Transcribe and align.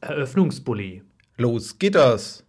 Eröffnungsbully. 0.00 1.02
Los 1.36 1.78
geht 1.78 1.94
das! 1.94 2.44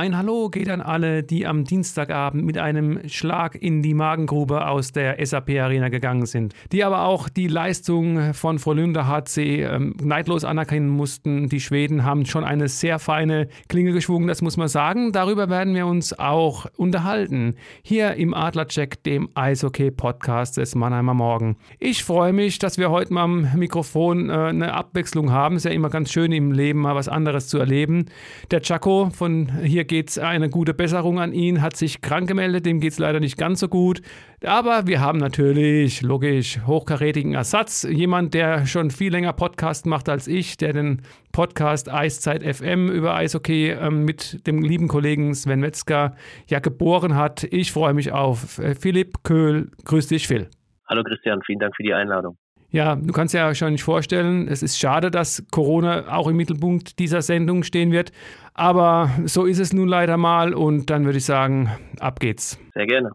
Ein 0.00 0.16
Hallo 0.16 0.48
geht 0.48 0.70
an 0.70 0.80
alle, 0.80 1.22
die 1.22 1.46
am 1.46 1.64
Dienstagabend 1.64 2.42
mit 2.42 2.56
einem 2.56 3.06
Schlag 3.10 3.54
in 3.54 3.82
die 3.82 3.92
Magengrube 3.92 4.66
aus 4.66 4.92
der 4.92 5.22
SAP 5.22 5.50
Arena 5.60 5.90
gegangen 5.90 6.24
sind, 6.24 6.54
die 6.72 6.84
aber 6.84 7.04
auch 7.04 7.28
die 7.28 7.48
Leistung 7.48 8.32
von 8.32 8.58
Frölunda 8.58 9.06
HC 9.06 9.62
ähm, 9.62 9.94
neidlos 10.02 10.46
anerkennen 10.46 10.88
mussten. 10.88 11.50
Die 11.50 11.60
Schweden 11.60 12.02
haben 12.02 12.24
schon 12.24 12.44
eine 12.44 12.68
sehr 12.68 12.98
feine 12.98 13.48
Klinge 13.68 13.92
geschwungen, 13.92 14.26
das 14.26 14.40
muss 14.40 14.56
man 14.56 14.68
sagen. 14.68 15.12
Darüber 15.12 15.50
werden 15.50 15.74
wir 15.74 15.86
uns 15.86 16.18
auch 16.18 16.64
unterhalten, 16.78 17.56
hier 17.82 18.14
im 18.14 18.32
Adlercheck, 18.32 19.02
dem 19.02 19.28
Eishockey-Podcast 19.34 20.56
des 20.56 20.74
Mannheimer 20.74 21.12
Morgen. 21.12 21.58
Ich 21.78 22.04
freue 22.04 22.32
mich, 22.32 22.58
dass 22.58 22.78
wir 22.78 22.90
heute 22.90 23.12
mal 23.12 23.24
am 23.24 23.50
Mikrofon 23.54 24.30
äh, 24.30 24.32
eine 24.32 24.72
Abwechslung 24.72 25.30
haben. 25.30 25.56
Ist 25.56 25.66
ja 25.66 25.72
immer 25.72 25.90
ganz 25.90 26.10
schön 26.10 26.32
im 26.32 26.52
Leben 26.52 26.80
mal 26.80 26.94
was 26.94 27.08
anderes 27.08 27.48
zu 27.48 27.58
erleben. 27.58 28.06
Der 28.50 28.62
Chaco 28.62 29.10
von 29.10 29.58
hier 29.62 29.89
geht 29.90 30.10
es 30.10 30.18
eine 30.18 30.48
gute 30.48 30.72
Besserung 30.72 31.18
an 31.18 31.32
ihn, 31.32 31.62
hat 31.62 31.76
sich 31.76 32.00
krank 32.00 32.28
gemeldet, 32.28 32.64
dem 32.64 32.78
geht 32.78 32.92
es 32.92 33.00
leider 33.00 33.18
nicht 33.18 33.36
ganz 33.36 33.58
so 33.58 33.66
gut. 33.66 34.00
Aber 34.44 34.86
wir 34.86 35.00
haben 35.00 35.18
natürlich, 35.18 36.00
logisch, 36.00 36.60
hochkarätigen 36.64 37.34
Ersatz. 37.34 37.82
Jemand, 37.82 38.32
der 38.32 38.66
schon 38.66 38.92
viel 38.92 39.10
länger 39.10 39.32
Podcast 39.32 39.86
macht 39.86 40.08
als 40.08 40.28
ich, 40.28 40.56
der 40.56 40.74
den 40.74 41.02
Podcast 41.32 41.92
Eiszeit 41.92 42.44
FM 42.44 42.88
über 42.88 43.16
Eishockey 43.16 43.70
ähm, 43.70 44.04
mit 44.04 44.46
dem 44.46 44.62
lieben 44.62 44.86
Kollegen 44.86 45.34
Sven 45.34 45.58
Metzger 45.58 46.14
ja 46.46 46.60
geboren 46.60 47.16
hat. 47.16 47.42
Ich 47.42 47.72
freue 47.72 47.92
mich 47.92 48.12
auf 48.12 48.60
äh, 48.60 48.76
Philipp 48.76 49.24
Köhl. 49.24 49.72
Grüß 49.84 50.06
dich, 50.06 50.28
Phil. 50.28 50.46
Hallo 50.88 51.02
Christian, 51.02 51.40
vielen 51.44 51.58
Dank 51.58 51.74
für 51.74 51.82
die 51.82 51.94
Einladung. 51.94 52.36
Ja, 52.72 52.94
du 52.94 53.12
kannst 53.12 53.34
ja 53.34 53.52
schon 53.54 53.72
nicht 53.72 53.82
vorstellen, 53.82 54.46
es 54.46 54.62
ist 54.62 54.78
schade, 54.78 55.10
dass 55.10 55.44
Corona 55.50 56.06
auch 56.14 56.28
im 56.28 56.36
Mittelpunkt 56.36 57.00
dieser 57.00 57.20
Sendung 57.20 57.64
stehen 57.64 57.90
wird. 57.90 58.12
Aber 58.54 59.10
so 59.24 59.46
ist 59.46 59.58
es 59.58 59.72
nun 59.72 59.88
leider 59.88 60.16
mal 60.16 60.54
und 60.54 60.90
dann 60.90 61.04
würde 61.04 61.18
ich 61.18 61.24
sagen, 61.24 61.70
ab 61.98 62.20
geht's. 62.20 62.58
Sehr 62.74 62.86
gerne. 62.86 63.10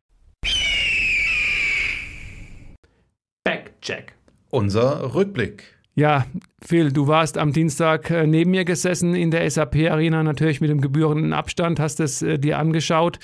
Backcheck. 3.43 4.13
Unser 4.49 5.13
Rückblick. 5.13 5.75
Ja, 5.97 6.25
Phil, 6.61 6.91
du 6.91 7.07
warst 7.07 7.37
am 7.37 7.53
Dienstag 7.53 8.11
äh, 8.11 8.27
neben 8.27 8.51
mir 8.51 8.65
gesessen 8.65 9.15
in 9.15 9.31
der 9.31 9.49
SAP-Arena, 9.49 10.23
natürlich 10.23 10.59
mit 10.59 10.69
dem 10.69 10.81
gebührenden 10.81 11.31
Abstand, 11.31 11.79
hast 11.79 12.01
es 12.01 12.21
äh, 12.21 12.37
dir 12.37 12.59
angeschaut. 12.59 13.17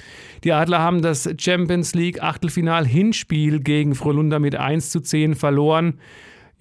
Die 0.46 0.53
Adler 0.53 0.80
haben 0.80 1.02
das 1.02 1.30
Champions 1.38 1.94
League 1.96 2.23
Achtelfinal-Hinspiel 2.23 3.59
gegen 3.59 3.94
Frölunda 3.94 4.40
mit 4.40 4.56
1 4.56 4.90
zu 4.90 5.02
10 5.02 5.36
verloren. 5.36 6.00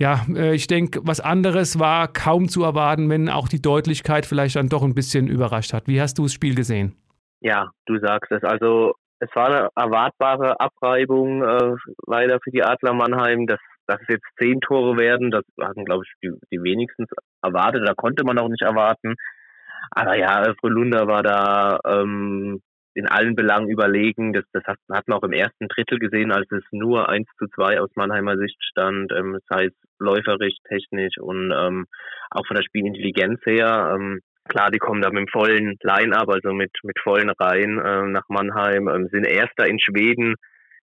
Ja, 0.01 0.23
äh, 0.35 0.55
ich 0.55 0.67
denke, 0.67 1.01
was 1.05 1.21
anderes 1.21 1.79
war 1.79 2.09
kaum 2.09 2.49
zu 2.49 2.65
erwarten, 2.65 3.11
wenn 3.11 3.29
auch 3.29 3.49
die 3.49 3.61
Deutlichkeit 3.61 4.25
vielleicht 4.25 4.57
dann 4.57 4.69
doch 4.69 4.83
ein 4.83 4.95
bisschen 4.95 5.29
überrascht 5.29 5.75
hat. 5.75 5.87
Wie 5.87 6.01
hast 6.01 6.19
du 6.19 6.23
das 6.23 6.33
Spiel 6.33 6.55
gesehen? 6.55 6.97
Ja, 7.41 7.71
du 7.87 7.99
sagst 7.99 8.33
es. 8.33 8.43
Also 8.43 8.95
es 9.19 9.29
war 9.35 9.47
eine 9.47 9.69
erwartbare 9.77 10.59
Abreibung 10.59 11.43
äh, 11.43 11.75
leider 12.07 12.39
für 12.43 12.51
die 12.51 12.65
Adler 12.65 12.95
Mannheim. 12.95 13.47
Das 13.47 13.61
dass 13.91 14.01
es 14.03 14.09
jetzt 14.09 14.27
zehn 14.39 14.61
Tore 14.61 14.97
werden, 14.97 15.33
das 15.33 15.43
hatten, 15.61 15.85
glaube 15.85 16.05
ich, 16.07 16.13
die, 16.23 16.31
die 16.53 16.63
wenigstens 16.63 17.09
erwartet. 17.43 17.83
Da 17.87 17.95
konnte 17.95 18.25
man 18.25 18.39
auch 18.39 18.49
nicht 18.49 18.63
erwarten. 18.63 19.17
Aber 19.91 20.15
ja, 20.15 20.55
Frölunda 20.61 21.09
war 21.09 21.23
da 21.25 21.81
ähm, 21.85 22.63
in 22.95 23.07
allen 23.07 23.37
Belangen 23.37 23.69
überlegen. 23.69 24.33
Das, 24.33 24.45
das 24.53 24.65
hat, 24.65 24.79
hat 24.91 25.09
man 25.09 25.19
auch 25.19 25.23
im 25.23 25.33
ersten 25.33 25.69
Drittel 25.69 25.99
gesehen, 25.99 26.33
als 26.33 26.51
es 26.51 26.65
nur 26.73 27.09
1 27.09 27.27
zu 27.39 27.47
2 27.55 27.81
aus 27.81 27.91
Mannheimer 27.95 28.37
Sicht 28.37 28.57
stand. 28.65 29.13
Ähm, 29.13 29.39
das 29.39 29.59
heißt, 29.59 29.77
läuferisch, 29.99 30.57
technisch 30.69 31.19
und 31.19 31.53
ähm, 31.53 31.87
auch 32.31 32.47
von 32.47 32.57
der 32.57 32.65
Spielintelligenz 32.65 33.41
her. 33.45 33.95
Ähm, 33.95 34.21
klar, 34.49 34.71
die 34.71 34.79
kommen 34.79 35.03
da 35.03 35.11
mit 35.11 35.19
dem 35.19 35.29
vollen 35.29 35.77
Line-Up, 35.83 36.29
also 36.29 36.53
mit, 36.53 36.73
mit 36.83 36.99
vollen 37.01 37.31
Reihen 37.31 37.79
äh, 37.79 38.07
nach 38.09 38.29
Mannheim, 38.29 38.89
ähm, 38.89 39.09
sind 39.13 39.25
Erster 39.25 39.67
in 39.67 39.79
Schweden 39.79 40.35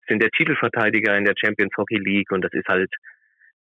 sind 0.07 0.21
der 0.21 0.29
Titelverteidiger 0.31 1.17
in 1.17 1.25
der 1.25 1.35
Champions 1.37 1.73
Hockey 1.77 1.97
League 1.97 2.31
und 2.31 2.41
das 2.41 2.53
ist 2.53 2.67
halt 2.67 2.93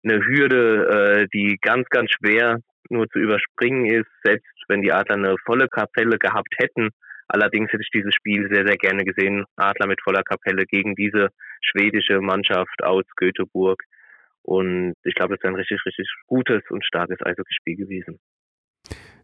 eine 0.03 0.19
Hürde, 0.23 1.23
äh, 1.23 1.27
die 1.33 1.57
ganz, 1.61 1.87
ganz 1.89 2.11
schwer 2.11 2.59
nur 2.89 3.07
zu 3.09 3.19
überspringen 3.19 3.85
ist, 3.85 4.09
selbst 4.23 4.45
wenn 4.67 4.81
die 4.81 4.91
Adler 4.91 5.15
eine 5.15 5.35
volle 5.45 5.67
Kapelle 5.67 6.17
gehabt 6.19 6.53
hätten. 6.57 6.89
Allerdings 7.27 7.71
hätte 7.71 7.83
ich 7.83 7.89
dieses 7.91 8.13
Spiel 8.13 8.47
sehr, 8.51 8.65
sehr 8.67 8.77
gerne 8.77 9.03
gesehen. 9.03 9.45
Adler 9.55 9.87
mit 9.87 10.01
voller 10.01 10.23
Kapelle 10.23 10.65
gegen 10.65 10.95
diese 10.95 11.29
schwedische 11.61 12.21
Mannschaft 12.21 12.83
aus 12.83 13.03
Göteborg. 13.15 13.81
Und 14.43 14.93
ich 15.03 15.15
glaube, 15.15 15.35
das 15.35 15.43
ist 15.43 15.47
ein 15.47 15.55
richtig, 15.55 15.83
richtig 15.85 16.07
gutes 16.27 16.61
und 16.69 16.85
starkes 16.85 17.17
Eishockeyspiel 17.25 17.77
gewesen. 17.77 18.19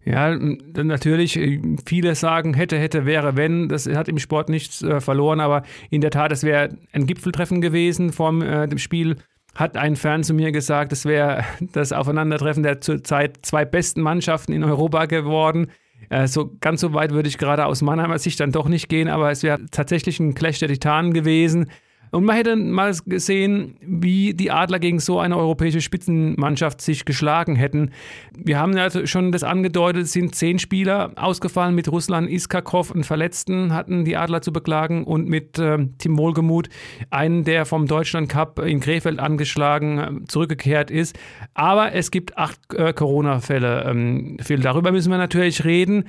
Ja, 0.03 0.35
natürlich, 0.35 1.38
äh, 1.38 1.62
viele 1.85 2.16
sagen, 2.16 2.56
hätte, 2.56 2.78
hätte, 2.78 3.06
wäre, 3.06 3.38
wenn. 3.38 3.69
Das 3.69 3.88
hat 3.88 4.07
im 4.07 4.18
Sport 4.18 4.50
nichts 4.50 4.81
äh, 4.81 5.00
verloren, 5.00 5.39
aber 5.39 5.62
in 5.91 6.01
der 6.01 6.09
Tat, 6.09 6.31
es 6.31 6.44
wäre 6.44 6.69
ein 6.91 7.06
Gipfeltreffen 7.06 7.62
gewesen 7.62 8.12
vom 8.12 8.41
äh, 8.41 8.68
dem 8.68 8.79
Spiel. 8.79 9.18
Hat 9.53 9.78
ein 9.78 9.95
Fan 9.95 10.23
zu 10.23 10.33
mir 10.33 10.51
gesagt, 10.51 10.91
es 10.91 11.06
wäre 11.06 11.44
das 11.73 11.94
Aufeinandertreffen 11.94 12.63
der 12.63 12.81
zurzeit 12.81 13.45
zwei 13.45 13.63
besten 13.63 14.01
Mannschaften 14.01 14.53
in 14.53 14.63
Europa 14.63 15.06
geworden. 15.06 15.72
Äh, 16.09 16.28
so 16.28 16.51
ganz 16.59 16.81
so 16.81 16.94
weit 16.94 17.12
würde 17.12 17.29
ich 17.29 17.38
gerade 17.38 17.66
aus 17.66 17.81
Mannheimer 17.81 18.19
Sicht 18.19 18.39
dann 18.39 18.51
doch 18.51 18.67
nicht 18.67 18.89
gehen, 18.89 19.07
aber 19.07 19.31
es 19.31 19.44
wäre 19.44 19.66
tatsächlich 19.72 20.19
ein 20.19 20.34
Clash 20.34 20.59
der 20.59 20.67
Titanen 20.67 21.13
gewesen. 21.13 21.69
Und 22.11 22.25
man 22.25 22.35
hätte 22.35 22.55
mal 22.57 22.94
gesehen, 23.05 23.75
wie 23.81 24.33
die 24.33 24.51
Adler 24.51 24.79
gegen 24.79 24.99
so 24.99 25.19
eine 25.19 25.38
europäische 25.38 25.79
Spitzenmannschaft 25.79 26.81
sich 26.81 27.05
geschlagen 27.05 27.55
hätten. 27.55 27.91
Wir 28.38 28.59
haben 28.59 28.75
ja 28.75 29.07
schon 29.07 29.31
das 29.31 29.44
angedeutet, 29.44 30.03
es 30.03 30.11
sind 30.11 30.35
zehn 30.35 30.59
Spieler 30.59 31.13
ausgefallen. 31.16 31.73
Mit 31.73 31.89
Russland 31.89 32.29
Iskakov, 32.29 32.91
einen 32.91 33.05
Verletzten, 33.05 33.73
hatten 33.73 34.03
die 34.03 34.17
Adler 34.17 34.41
zu 34.41 34.51
beklagen 34.51 35.05
und 35.05 35.27
mit 35.27 35.57
äh, 35.57 35.88
Tim 35.97 36.17
Wohlgemuth, 36.17 36.67
einen, 37.09 37.45
der 37.45 37.66
vom 37.66 37.88
Deutschland 37.88 38.27
Cup 38.27 38.59
in 38.59 38.81
Krefeld 38.81 39.19
angeschlagen 39.19 40.00
äh, 40.00 40.27
zurückgekehrt 40.27 40.91
ist. 40.91 41.17
Aber 41.53 41.94
es 41.94 42.11
gibt 42.11 42.38
acht 42.38 42.59
äh, 42.73 42.91
Corona-Fälle. 42.91 43.85
Ähm, 43.85 44.38
Phil, 44.41 44.59
darüber 44.59 44.91
müssen 44.91 45.11
wir 45.11 45.17
natürlich 45.17 45.63
reden. 45.63 46.05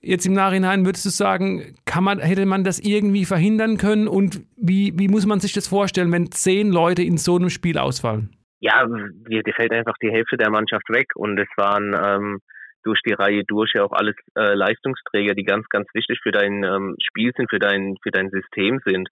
Jetzt 0.00 0.26
im 0.26 0.32
Nachhinein 0.32 0.84
würdest 0.84 1.04
du 1.06 1.10
sagen, 1.10 1.74
kann 1.84 2.04
man, 2.04 2.20
hätte 2.20 2.46
man 2.46 2.62
das 2.62 2.78
irgendwie 2.78 3.24
verhindern 3.24 3.78
können 3.78 4.06
und 4.06 4.40
wie, 4.56 4.92
wie 4.96 5.08
muss 5.08 5.26
man 5.26 5.40
sich 5.40 5.52
das 5.52 5.66
vorstellen, 5.66 6.12
wenn 6.12 6.30
zehn 6.30 6.70
Leute 6.70 7.02
in 7.02 7.18
so 7.18 7.36
einem 7.36 7.50
Spiel 7.50 7.78
ausfallen? 7.78 8.36
Ja, 8.60 8.86
dir, 8.86 9.42
dir 9.42 9.54
fällt 9.54 9.72
einfach 9.72 9.96
die 10.00 10.10
Hälfte 10.10 10.36
der 10.36 10.50
Mannschaft 10.50 10.88
weg 10.88 11.08
und 11.16 11.38
es 11.38 11.48
waren 11.56 11.94
ähm, 12.00 12.38
durch 12.84 13.00
die 13.06 13.12
Reihe 13.12 13.42
durch 13.44 13.72
ja 13.74 13.84
auch 13.84 13.92
alles 13.92 14.14
äh, 14.36 14.54
Leistungsträger, 14.54 15.34
die 15.34 15.44
ganz, 15.44 15.68
ganz 15.68 15.88
wichtig 15.94 16.20
für 16.22 16.32
dein 16.32 16.62
ähm, 16.62 16.96
Spiel 17.02 17.32
sind, 17.36 17.50
für 17.50 17.58
dein, 17.58 17.96
für 18.02 18.10
dein 18.10 18.30
System 18.30 18.80
sind. 18.84 19.08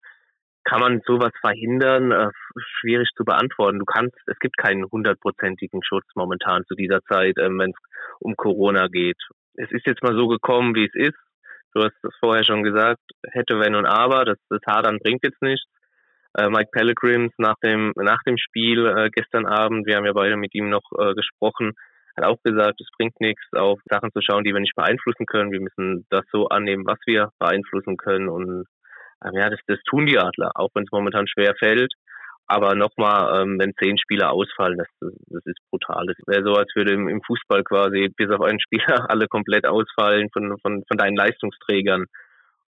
Kann 0.65 0.81
man 0.81 1.03
sowas 1.07 1.33
verhindern? 1.41 2.13
Äh, 2.13 2.31
schwierig 2.81 3.09
zu 3.17 3.25
beantworten. 3.25 3.79
Du 3.79 3.85
kannst, 3.85 4.17
es 4.27 4.39
gibt 4.39 4.57
keinen 4.59 4.85
hundertprozentigen 4.91 5.83
Schutz 5.83 6.07
momentan 6.15 6.65
zu 6.67 6.75
dieser 6.75 7.03
Zeit, 7.03 7.37
ähm, 7.39 7.59
wenn 7.59 7.71
es 7.71 7.77
um 8.21 8.37
Corona 8.37 8.89
geht 8.89 9.19
es 9.57 9.71
ist 9.71 9.87
jetzt 9.87 10.03
mal 10.03 10.17
so 10.17 10.29
gekommen, 10.29 10.75
wie 10.75 10.87
es 10.87 10.95
ist. 10.95 11.19
Du 11.75 11.83
hast 11.83 11.95
das 12.03 12.15
vorher 12.21 12.45
schon 12.45 12.63
gesagt, 12.63 13.01
hätte, 13.33 13.59
wenn 13.59 13.75
und 13.75 13.87
aber, 13.87 14.25
das, 14.25 14.39
das 14.49 14.61
Hadern 14.67 14.99
bringt 15.01 15.25
jetzt 15.25 15.43
nichts. 15.43 15.67
Äh, 16.37 16.49
Mike 16.49 16.71
Pellegrims 16.73 17.33
nach 17.39 17.57
dem, 17.63 17.93
nach 17.97 18.23
dem 18.27 18.39
Spiel 18.39 18.87
äh, 18.87 19.11
gestern 19.11 19.47
Abend, 19.47 19.87
wir 19.87 19.97
haben 19.97 20.07
ja 20.07 20.13
beide 20.13 20.37
mit 20.37 20.55
ihm 20.55 20.69
noch 20.69 20.83
äh, 20.99 21.15
gesprochen, 21.15 21.73
hat 22.17 22.25
auch 22.25 22.39
gesagt, 22.43 22.81
es 22.81 22.89
bringt 22.97 23.19
nichts, 23.21 23.43
auf 23.53 23.81
Sachen 23.91 24.13
zu 24.13 24.21
schauen, 24.21 24.45
die 24.45 24.53
wir 24.53 24.61
nicht 24.61 24.77
beeinflussen 24.77 25.27
können. 25.27 25.51
Wir 25.51 25.61
müssen 25.61 26.07
das 26.11 26.25
so 26.31 26.49
annehmen, 26.49 26.87
was 26.87 26.99
wir 27.07 27.31
beeinflussen 27.39 27.97
können. 27.97 28.29
Und 28.29 28.67
ähm, 29.25 29.33
ja, 29.35 29.51
das, 29.51 29.61
das 29.67 29.79
tun 29.89 30.07
die 30.07 30.19
Adler, 30.19 30.53
auch 30.55 30.71
wenn 30.75 30.85
es 30.85 30.93
momentan 30.93 31.27
schwer 31.27 31.55
fällt. 31.59 31.93
Aber 32.47 32.75
nochmal, 32.75 33.43
ähm, 33.43 33.59
wenn 33.59 33.73
zehn 33.81 33.97
Spieler 33.97 34.31
ausfallen, 34.33 34.77
das, 34.77 34.89
das 35.01 35.47
ist 35.47 35.59
brutal. 35.71 36.07
Das 36.07 36.17
wäre 36.27 36.45
so, 36.45 36.55
als 36.55 36.71
würde 36.75 36.93
im, 36.93 37.09
im, 37.09 37.23
Fußball 37.23 37.65
quasi 37.65 38.11
bis 38.15 38.31
auf 38.31 38.43
einen 38.43 38.61
Spieler 38.61 39.07
alle 39.11 39.29
komplett 39.29 39.67
ausfallen 39.67 40.29
von, 40.33 40.59
von, 40.61 40.85
von 40.87 40.99
deinen 40.99 41.17
Leistungsträgern. 41.17 42.05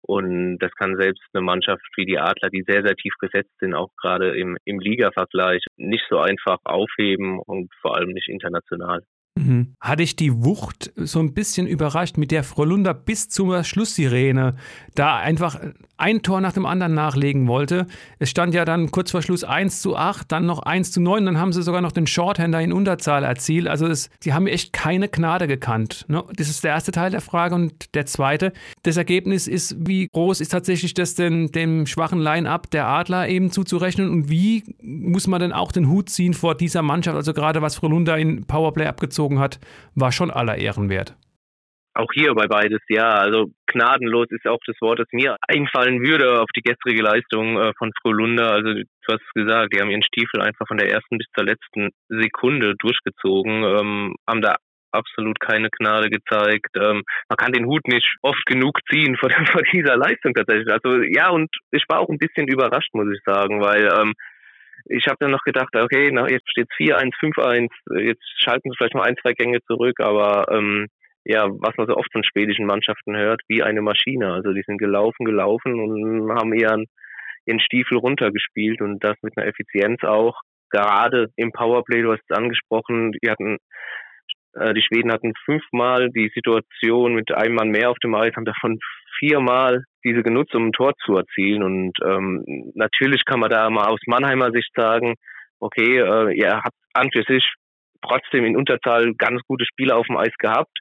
Und 0.06 0.60
das 0.60 0.72
kann 0.74 0.98
selbst 0.98 1.24
eine 1.34 1.42
Mannschaft 1.42 1.82
wie 1.96 2.06
die 2.06 2.20
Adler, 2.20 2.50
die 2.50 2.64
sehr, 2.68 2.84
sehr 2.84 2.96
tief 2.96 3.14
gesetzt 3.20 3.54
sind, 3.60 3.74
auch 3.74 3.90
gerade 4.00 4.38
im, 4.38 4.58
im 4.66 4.80
Liga-Vergleich, 4.80 5.64
nicht 5.78 6.04
so 6.10 6.20
einfach 6.20 6.60
aufheben 6.66 7.40
und 7.40 7.74
vor 7.82 7.96
allem 7.96 8.10
nicht 8.10 8.28
international. 8.28 9.04
Mhm. 9.36 9.74
Hatte 9.80 10.04
ich 10.04 10.16
die 10.16 10.44
Wucht 10.44 10.92
so 10.96 11.20
ein 11.20 11.34
bisschen 11.34 11.66
überrascht, 11.66 12.18
mit 12.18 12.30
der 12.32 12.44
Frölunda 12.44 12.94
bis 12.94 13.30
zur 13.30 13.64
Schlusssirene 13.64 14.56
da 14.94 15.18
einfach 15.18 15.60
ein 15.98 16.22
Tor 16.22 16.42
nach 16.42 16.54
dem 16.54 16.66
anderen 16.66 16.94
nachlegen 16.94 17.48
wollte. 17.48 17.88
Es 18.20 18.30
stand 18.30 18.54
ja 18.54 18.66
dann 18.66 18.92
kurz 18.92 19.12
vor 19.12 19.22
Schluss 19.22 19.44
1 19.44 19.82
zu 19.82 19.96
8, 19.96 20.32
dann 20.32 20.46
noch 20.46 20.60
1 20.60 20.92
zu 20.92 21.02
9, 21.02 21.26
dann 21.26 21.38
haben 21.40 21.54
sie 21.54 21.64
sogar 21.64 21.82
noch 21.82 21.92
den 21.92 22.08
Shorthander 22.08 22.62
in 22.62 22.74
Unterzahl 22.74 23.24
erzielt. 23.24 23.68
Also 23.68 23.88
es, 23.88 24.10
die 24.24 24.34
haben 24.34 24.46
echt 24.46 24.74
keine 24.74 25.08
Gnade 25.08 25.48
gekannt. 25.48 26.06
Ne? 26.10 26.24
Das 26.36 26.50
ist 26.50 26.64
der 26.64 26.72
erste 26.72 26.92
Teil 26.92 27.12
der 27.12 27.22
Frage. 27.22 27.56
Und 27.56 27.96
der 27.96 28.06
zweite, 28.06 28.54
das 28.84 28.98
Ergebnis 28.98 29.48
ist, 29.48 29.76
wie 29.80 30.08
groß 30.08 30.42
ist 30.42 30.50
tatsächlich 30.50 30.94
das 30.94 31.16
denn 31.16 31.48
dem 31.48 31.86
schwachen 31.86 32.20
Line-up 32.20 32.70
der 32.72 32.88
Adler 32.88 33.30
eben 33.30 33.52
zuzurechnen 33.52 34.10
und 34.10 34.30
wie 34.30 34.64
muss 34.82 35.28
man 35.28 35.40
denn 35.40 35.54
auch 35.54 35.72
den 35.72 35.90
Hut 35.90 36.10
ziehen 36.10 36.34
vor 36.34 36.56
dieser 36.56 36.82
Mannschaft? 36.82 37.16
Also 37.16 37.34
gerade 37.34 37.62
was 37.62 37.76
Frölunda 37.76 38.16
in 38.18 38.46
Powerplay 38.46 38.88
abgezogen 38.88 39.23
hat, 39.40 39.60
war 39.96 40.12
schon 40.12 40.32
aller 40.32 40.58
Ehren 40.58 40.90
wert. 40.90 41.16
Auch 41.96 42.12
hier 42.12 42.34
bei 42.34 42.48
beides, 42.48 42.82
ja. 42.90 43.08
Also 43.08 43.52
gnadenlos 43.68 44.26
ist 44.32 44.48
auch 44.48 44.60
das 44.66 44.76
Wort, 44.82 45.00
das 45.00 45.08
mir 45.12 45.38
einfallen 45.48 46.02
würde 46.02 46.42
auf 46.42 46.50
die 46.56 46.64
gestrige 46.64 47.04
Leistung 47.04 47.58
äh, 47.60 47.72
von 47.78 47.92
Frölunda. 48.02 48.50
Also 48.50 48.74
du 48.74 48.84
hast 49.08 49.34
gesagt, 49.36 49.74
die 49.74 49.80
haben 49.80 49.92
ihren 49.92 50.02
Stiefel 50.02 50.42
einfach 50.42 50.68
von 50.68 50.78
der 50.78 50.90
ersten 50.90 51.20
bis 51.20 51.28
zur 51.36 51.46
letzten 51.46 51.90
Sekunde 52.10 52.74
durchgezogen, 52.80 53.64
ähm, 53.64 54.16
haben 54.28 54.42
da 54.42 54.56
absolut 54.92 55.40
keine 55.40 55.70
Gnade 55.70 56.10
gezeigt. 56.10 56.70
Ähm, 56.76 57.04
man 57.30 57.38
kann 57.38 57.52
den 57.52 57.66
Hut 57.66 57.88
nicht 57.88 58.16
oft 58.22 58.44
genug 58.46 58.80
ziehen 58.90 59.16
vor, 59.18 59.30
vor, 59.52 59.62
dieser 59.72 59.98
Leistung 59.98 60.34
tatsächlich. 60.34 60.72
Also 60.72 61.02
ja, 61.04 61.30
und 61.30 61.50
ich 61.72 61.84
war 61.90 62.00
auch 62.00 62.10
ein 62.10 62.20
bisschen 62.20 62.48
überrascht, 62.48 62.94
muss 62.94 63.14
ich 63.14 63.22
sagen, 63.24 63.62
weil 63.62 63.86
ähm, 63.86 64.14
ich 64.86 65.08
habe 65.08 65.18
dann 65.20 65.32
noch 65.32 65.44
gedacht, 65.44 65.76
okay, 65.76 66.10
na, 66.12 66.28
jetzt 66.28 66.50
steht 66.50 66.68
es 66.70 66.78
4-1, 66.78 67.12
5-1, 67.22 67.70
jetzt 68.02 68.24
schalten 68.38 68.70
sie 68.70 68.76
vielleicht 68.78 68.96
mal 68.96 69.04
ein, 69.04 69.18
zwei 69.22 69.34
Gänge 69.34 69.60
zurück, 69.68 70.00
aber 70.00 70.46
ähm, 70.52 70.88
ja, 71.26 71.48
was 71.48 71.76
man 71.78 71.88
so 71.88 71.96
oft 71.96 72.12
von 72.12 72.24
schwedischen 72.24 72.66
Mannschaften 72.66 73.16
hört, 73.16 73.42
wie 73.48 73.64
eine 73.64 73.82
Maschine. 73.82 74.34
Also 74.34 74.52
die 74.52 74.64
sind 74.66 74.78
gelaufen, 74.78 75.26
gelaufen 75.26 75.80
und 75.80 76.32
haben 76.38 76.54
ihren, 76.54 76.86
ihren 77.46 77.62
Stiefel 77.62 77.98
runtergespielt 77.98 78.82
und 78.82 79.04
das 79.04 79.16
mit 79.22 79.38
einer 79.38 79.48
Effizienz 79.48 80.04
auch. 80.04 80.42
Gerade 80.70 81.28
im 81.36 81.52
Powerplay, 81.52 82.02
du 82.02 82.12
hast 82.12 82.24
es 82.28 82.36
angesprochen, 82.36 83.14
die 83.14 83.30
hatten 83.30 83.58
äh, 84.56 84.74
die 84.74 84.82
Schweden 84.82 85.12
hatten 85.12 85.34
fünfmal 85.46 86.10
die 86.10 86.32
Situation 86.34 87.14
mit 87.14 87.32
einem 87.34 87.56
Mann 87.56 87.70
mehr 87.70 87.90
auf 87.90 88.00
dem 88.00 88.16
Eis, 88.16 88.36
haben 88.36 88.46
davon 88.46 88.80
viermal 89.20 89.84
diese 90.04 90.24
genutzt, 90.24 90.56
um 90.56 90.68
ein 90.68 90.74
Tor 90.74 90.94
zu 91.06 91.18
erzielen. 91.18 91.64
Und 91.64 91.94
ähm, 92.06 92.72
natürlich 92.76 93.26
kann 93.26 93.40
man 93.40 93.50
da 93.50 93.70
mal 93.70 93.88
aus 93.88 94.00
Mannheimer 94.06 94.52
Sicht 94.52 94.70
sagen, 94.76 95.16
okay, 95.60 96.00
äh, 96.00 96.34
ihr 96.34 96.62
habt 96.64 96.76
an 96.94 97.10
für 97.12 97.24
sich 97.24 97.54
trotzdem 98.02 98.46
in 98.46 98.58
Unterzahl 98.58 99.14
ganz 99.16 99.42
gute 99.48 99.66
Spiele 99.66 99.96
auf 99.96 100.08
dem 100.08 100.18
Eis 100.18 100.34
gehabt. 100.38 100.78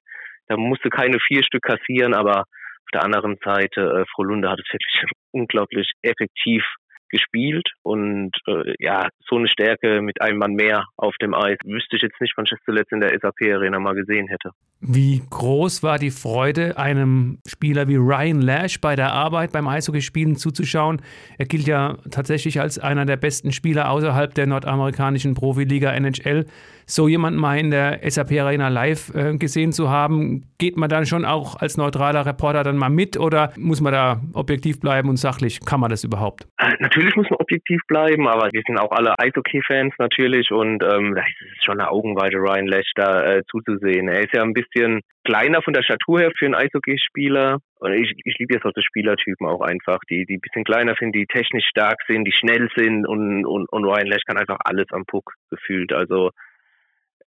Da 0.49 0.57
musste 0.57 0.91
keine 0.91 1.19
vier 1.21 1.45
Stück 1.45 1.63
kassieren, 1.63 2.15
aber 2.15 2.41
auf 2.41 2.91
der 2.93 3.05
anderen 3.05 3.39
Seite, 3.45 3.81
äh, 3.81 4.05
Frohlunde 4.15 4.51
hat 4.51 4.59
es 4.59 4.73
wirklich 4.73 5.05
unglaublich 5.31 5.93
effektiv 6.03 6.65
gespielt 7.13 7.69
und 7.83 8.31
äh, 8.49 8.75
ja, 8.79 9.09
so 9.29 9.37
eine 9.37 9.47
Stärke 9.47 10.01
mit 10.01 10.21
einem 10.21 10.39
Mann 10.39 10.55
mehr 10.55 10.87
auf 10.97 11.15
dem 11.21 11.35
Eis 11.35 11.59
wüsste 11.65 11.97
ich 11.97 12.03
jetzt 12.03 12.21
nicht, 12.21 12.33
wann 12.37 12.47
ich 12.47 12.51
das 12.51 12.65
zuletzt 12.65 12.91
in 12.91 13.01
der 13.01 13.11
SAP 13.11 13.53
Arena 13.53 13.79
mal 13.79 13.95
gesehen 13.95 14.29
hätte. 14.29 14.51
Wie 14.85 15.23
groß 15.31 15.85
war 15.85 15.97
die 16.01 16.11
Freude, 16.11 16.77
einem 16.77 17.39
Spieler 17.47 17.87
wie 17.87 17.95
Ryan 17.95 18.41
Lash 18.41 18.81
bei 18.81 18.97
der 18.97 19.13
Arbeit 19.13 19.53
beim 19.53 19.69
Eishockeyspielen 19.69 20.35
zuzuschauen? 20.35 21.01
Er 21.39 21.47
gilt 21.47 21.69
ja 21.69 21.99
tatsächlich 22.11 22.61
als 22.61 22.81
einer 22.81 23.07
der 23.07 23.17
besten 23.17 23.53
Spieler 23.53 23.93
außerhalb 23.93 24.35
der 24.35 24.49
nordamerikanischen 24.49 25.35
Profiliga 25.35 25.93
NHL. 25.93 26.47
So 26.85 27.07
jemanden 27.07 27.39
mal 27.39 27.59
in 27.59 27.71
der 27.71 28.01
SAP 28.03 28.33
Arena 28.33 28.67
live 28.67 29.15
äh, 29.15 29.37
gesehen 29.37 29.71
zu 29.71 29.89
haben, 29.89 30.47
geht 30.59 30.77
man 30.77 30.91
dann 30.91 31.07
schon 31.07 31.25
auch 31.25 31.55
als 31.61 31.77
neutraler 31.77 32.27
Reporter 32.27 32.65
dann 32.65 32.77
mal 32.77 32.91
mit 32.91 33.17
oder 33.17 33.53
muss 33.57 33.81
man 33.81 33.93
da 33.93 34.21
objektiv 34.33 34.81
bleiben 34.81 35.09
und 35.09 35.17
sachlich? 35.17 35.61
Kann 35.65 35.79
man 35.79 35.91
das 35.91 36.03
überhaupt? 36.03 36.49
Natürlich 36.81 37.15
muss 37.15 37.31
man 37.31 37.39
objektiv 37.39 37.81
bleiben, 37.87 38.27
aber 38.27 38.49
wir 38.53 38.63
sind 38.67 38.79
auch 38.79 38.91
alle 38.91 39.17
Eishockey-Fans 39.17 39.95
natürlich 39.99 40.51
und 40.51 40.83
ähm, 40.83 41.15
das 41.15 41.25
ist 41.57 41.65
schon 41.65 41.79
eine 41.79 41.89
Augenweide, 41.89 42.39
Ryan 42.39 42.67
Lash 42.67 42.91
da 42.97 43.23
äh, 43.23 43.43
zuzusehen. 43.49 44.09
Er 44.09 44.21
ist 44.21 44.35
ja 44.35 44.43
ein 44.43 44.53
bisschen 44.53 44.72
bisschen 44.73 45.01
kleiner 45.25 45.63
von 45.63 45.75
der 45.75 45.83
Statur 45.83 46.21
her 46.21 46.33
für 46.37 46.47
einen 46.47 46.55
Eishockeyspieler. 46.55 47.59
Und 47.79 47.93
ich, 47.93 48.13
ich 48.25 48.39
liebe 48.39 48.55
jetzt 48.55 48.63
solche 48.63 48.83
Spielertypen 48.83 49.47
auch 49.47 49.61
einfach, 49.61 49.99
die, 50.11 50.25
die 50.27 50.37
ein 50.37 50.41
bisschen 50.41 50.65
kleiner 50.65 50.95
sind, 50.99 51.15
die 51.15 51.27
technisch 51.27 51.67
stark 51.69 51.99
sind, 52.07 52.25
die 52.25 52.33
schnell 52.33 52.69
sind 52.77 53.07
und, 53.07 53.45
und, 53.45 53.71
und 53.71 53.85
Ryan 53.85 54.07
Lash 54.07 54.23
kann 54.27 54.39
einfach 54.39 54.59
alles 54.65 54.87
am 54.91 55.05
Puck 55.07 55.33
gefühlt. 55.51 55.93
Also 55.93 56.31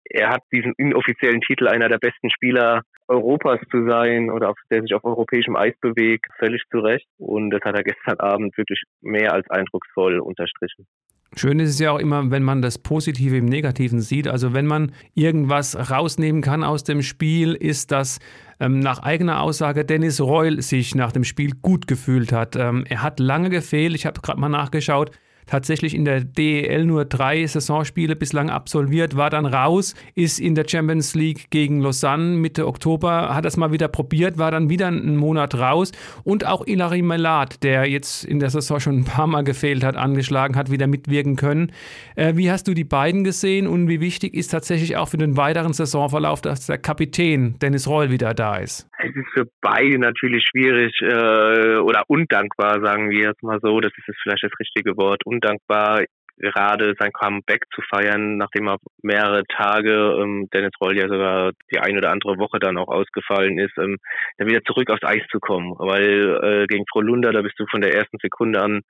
er 0.04 0.30
hat 0.30 0.42
diesen 0.52 0.74
inoffiziellen 0.76 1.40
Titel, 1.40 1.68
einer 1.68 1.88
der 1.88 1.98
besten 1.98 2.30
Spieler 2.30 2.82
Europas 3.06 3.60
zu 3.70 3.88
sein 3.88 4.30
oder 4.30 4.50
auf, 4.50 4.58
der 4.70 4.82
sich 4.82 4.94
auf 4.94 5.04
europäischem 5.04 5.56
Eis 5.56 5.74
bewegt, 5.80 6.26
völlig 6.38 6.62
zu 6.70 6.80
Recht. 6.80 7.06
Und 7.18 7.50
das 7.50 7.60
hat 7.62 7.76
er 7.76 7.84
gestern 7.84 8.18
Abend 8.18 8.56
wirklich 8.56 8.82
mehr 9.00 9.32
als 9.32 9.48
eindrucksvoll 9.50 10.18
unterstrichen. 10.20 10.86
Schön 11.36 11.60
ist 11.60 11.70
es 11.70 11.78
ja 11.78 11.92
auch 11.92 11.98
immer, 11.98 12.30
wenn 12.30 12.42
man 12.42 12.60
das 12.60 12.78
Positive 12.78 13.36
im 13.36 13.44
Negativen 13.44 14.00
sieht. 14.00 14.26
Also 14.26 14.52
wenn 14.52 14.66
man 14.66 14.92
irgendwas 15.14 15.90
rausnehmen 15.90 16.42
kann 16.42 16.64
aus 16.64 16.82
dem 16.82 17.02
Spiel, 17.02 17.54
ist, 17.54 17.92
dass 17.92 18.18
ähm, 18.58 18.80
nach 18.80 18.98
eigener 18.98 19.40
Aussage 19.40 19.84
Dennis 19.84 20.20
Reul 20.20 20.60
sich 20.60 20.94
nach 20.94 21.12
dem 21.12 21.22
Spiel 21.22 21.52
gut 21.62 21.86
gefühlt 21.86 22.32
hat. 22.32 22.56
Ähm, 22.56 22.84
er 22.88 23.02
hat 23.02 23.20
lange 23.20 23.48
gefehlt. 23.48 23.94
Ich 23.94 24.06
habe 24.06 24.20
gerade 24.20 24.40
mal 24.40 24.48
nachgeschaut 24.48 25.12
tatsächlich 25.50 25.94
in 25.94 26.04
der 26.04 26.20
DEL 26.20 26.86
nur 26.86 27.04
drei 27.04 27.44
Saisonspiele 27.44 28.14
bislang 28.14 28.50
absolviert, 28.50 29.16
war 29.16 29.30
dann 29.30 29.46
raus, 29.46 29.94
ist 30.14 30.38
in 30.38 30.54
der 30.54 30.64
Champions 30.68 31.14
League 31.14 31.50
gegen 31.50 31.80
Lausanne 31.80 32.36
Mitte 32.36 32.66
Oktober, 32.66 33.34
hat 33.34 33.44
das 33.44 33.56
mal 33.56 33.72
wieder 33.72 33.88
probiert, 33.88 34.38
war 34.38 34.52
dann 34.52 34.70
wieder 34.70 34.86
einen 34.86 35.16
Monat 35.16 35.56
raus 35.56 35.90
und 36.24 36.46
auch 36.46 36.66
Ilari 36.66 37.02
Melat, 37.02 37.62
der 37.64 37.88
jetzt 37.88 38.24
in 38.24 38.38
der 38.38 38.50
Saison 38.50 38.78
schon 38.78 38.98
ein 38.98 39.04
paar 39.04 39.26
Mal 39.26 39.42
gefehlt 39.42 39.82
hat, 39.82 39.96
angeschlagen 39.96 40.56
hat, 40.56 40.70
wieder 40.70 40.86
mitwirken 40.86 41.34
können. 41.34 41.72
Äh, 42.14 42.36
wie 42.36 42.50
hast 42.50 42.68
du 42.68 42.74
die 42.74 42.84
beiden 42.84 43.24
gesehen 43.24 43.66
und 43.66 43.88
wie 43.88 44.00
wichtig 44.00 44.34
ist 44.34 44.48
tatsächlich 44.48 44.96
auch 44.96 45.08
für 45.08 45.18
den 45.18 45.36
weiteren 45.36 45.72
Saisonverlauf, 45.72 46.40
dass 46.40 46.66
der 46.66 46.78
Kapitän 46.78 47.58
Dennis 47.58 47.88
Reul 47.88 48.10
wieder 48.10 48.34
da 48.34 48.56
ist? 48.56 48.88
Es 49.02 49.16
ist 49.16 49.28
für 49.34 49.46
beide 49.60 49.98
natürlich 49.98 50.44
schwierig 50.48 50.92
äh, 51.00 51.78
oder 51.78 52.04
undankbar, 52.06 52.80
sagen 52.80 53.10
wir 53.10 53.28
jetzt 53.28 53.42
mal 53.42 53.58
so. 53.62 53.80
Das 53.80 53.92
ist 53.96 54.16
vielleicht 54.22 54.44
das 54.44 54.52
richtige 54.60 54.96
Wort. 54.96 55.24
Undankbar, 55.40 56.04
gerade 56.40 56.94
sein 56.98 57.12
Comeback 57.12 57.64
zu 57.74 57.82
feiern, 57.82 58.38
nachdem 58.38 58.68
er 58.68 58.78
mehrere 59.02 59.44
Tage, 59.44 60.18
ähm, 60.20 60.48
Dennis 60.52 60.72
Roll 60.80 60.96
ja 60.96 61.08
sogar 61.08 61.52
die 61.72 61.78
eine 61.78 61.98
oder 61.98 62.10
andere 62.10 62.38
Woche 62.38 62.58
dann 62.58 62.78
auch 62.78 62.88
ausgefallen 62.88 63.58
ist, 63.58 63.76
ähm, 63.78 63.98
dann 64.38 64.48
wieder 64.48 64.62
zurück 64.64 64.90
aufs 64.90 65.04
Eis 65.04 65.22
zu 65.30 65.38
kommen. 65.38 65.74
Weil 65.78 66.40
äh, 66.42 66.66
gegen 66.66 66.84
Frau 66.90 67.00
Lunder, 67.00 67.32
da 67.32 67.42
bist 67.42 67.58
du 67.58 67.66
von 67.70 67.80
der 67.80 67.94
ersten 67.94 68.18
Sekunde 68.22 68.62
an 68.62 68.80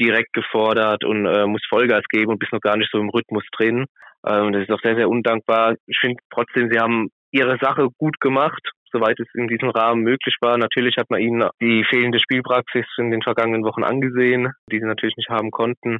direkt 0.00 0.32
gefordert 0.32 1.04
und 1.04 1.26
äh, 1.26 1.46
musst 1.46 1.66
Vollgas 1.68 2.04
geben 2.08 2.32
und 2.32 2.38
bist 2.38 2.52
noch 2.52 2.60
gar 2.60 2.76
nicht 2.76 2.90
so 2.90 2.98
im 2.98 3.10
Rhythmus 3.10 3.44
drin. 3.56 3.86
Ähm, 4.26 4.52
das 4.52 4.62
ist 4.62 4.70
auch 4.70 4.82
sehr, 4.82 4.96
sehr 4.96 5.08
undankbar. 5.08 5.74
Ich 5.86 5.98
finde 6.00 6.20
trotzdem, 6.32 6.70
sie 6.70 6.80
haben 6.80 7.10
ihre 7.30 7.58
Sache 7.60 7.88
gut 7.98 8.18
gemacht 8.20 8.72
soweit 8.92 9.18
es 9.20 9.28
in 9.34 9.48
diesem 9.48 9.70
Rahmen 9.70 10.02
möglich 10.02 10.36
war. 10.40 10.58
Natürlich 10.58 10.96
hat 10.96 11.10
man 11.10 11.20
ihnen 11.20 11.48
die 11.60 11.84
fehlende 11.88 12.20
Spielpraxis 12.20 12.86
in 12.98 13.10
den 13.10 13.22
vergangenen 13.22 13.64
Wochen 13.64 13.84
angesehen, 13.84 14.52
die 14.70 14.78
sie 14.78 14.86
natürlich 14.86 15.16
nicht 15.16 15.30
haben 15.30 15.50
konnten. 15.50 15.98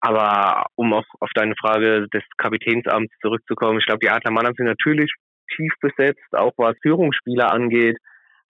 Aber 0.00 0.66
um 0.76 0.92
auf, 0.92 1.06
auf 1.20 1.30
deine 1.34 1.54
Frage 1.60 2.06
des 2.12 2.22
Kapitänsamts 2.36 3.12
zurückzukommen, 3.20 3.78
ich 3.78 3.86
glaube, 3.86 4.00
die 4.00 4.10
Adler 4.10 4.30
Mannheim 4.30 4.54
sind 4.56 4.66
natürlich 4.66 5.12
tief 5.56 5.72
besetzt, 5.80 6.28
auch 6.32 6.52
was 6.56 6.76
Führungsspieler 6.82 7.52
angeht. 7.52 7.96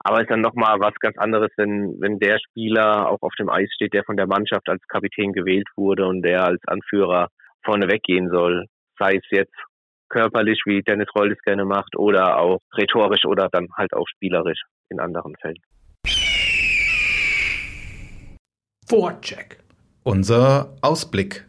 Aber 0.01 0.17
es 0.17 0.23
ist 0.23 0.31
dann 0.31 0.41
nochmal 0.41 0.79
was 0.79 0.93
ganz 0.99 1.17
anderes, 1.17 1.49
wenn, 1.57 1.99
wenn 1.99 2.19
der 2.19 2.39
Spieler 2.39 3.09
auch 3.09 3.21
auf 3.21 3.33
dem 3.37 3.49
Eis 3.49 3.69
steht, 3.73 3.93
der 3.93 4.03
von 4.05 4.15
der 4.15 4.27
Mannschaft 4.27 4.69
als 4.69 4.81
Kapitän 4.87 5.33
gewählt 5.33 5.67
wurde 5.75 6.05
und 6.05 6.21
der 6.21 6.45
als 6.45 6.61
Anführer 6.67 7.27
vorne 7.65 7.87
weggehen 7.89 8.29
soll. 8.29 8.65
Sei 8.97 9.15
es 9.15 9.25
jetzt 9.29 9.55
körperlich, 10.09 10.61
wie 10.65 10.81
Dennis 10.81 11.07
Roll 11.15 11.31
es 11.31 11.41
gerne 11.43 11.65
macht, 11.65 11.95
oder 11.95 12.37
auch 12.37 12.59
rhetorisch 12.75 13.25
oder 13.25 13.49
dann 13.51 13.67
halt 13.77 13.93
auch 13.93 14.07
spielerisch 14.07 14.61
in 14.89 14.99
anderen 14.99 15.35
Fällen. 15.41 15.61
Vorcheck. 18.87 19.59
Unser 20.03 20.75
Ausblick. 20.81 21.45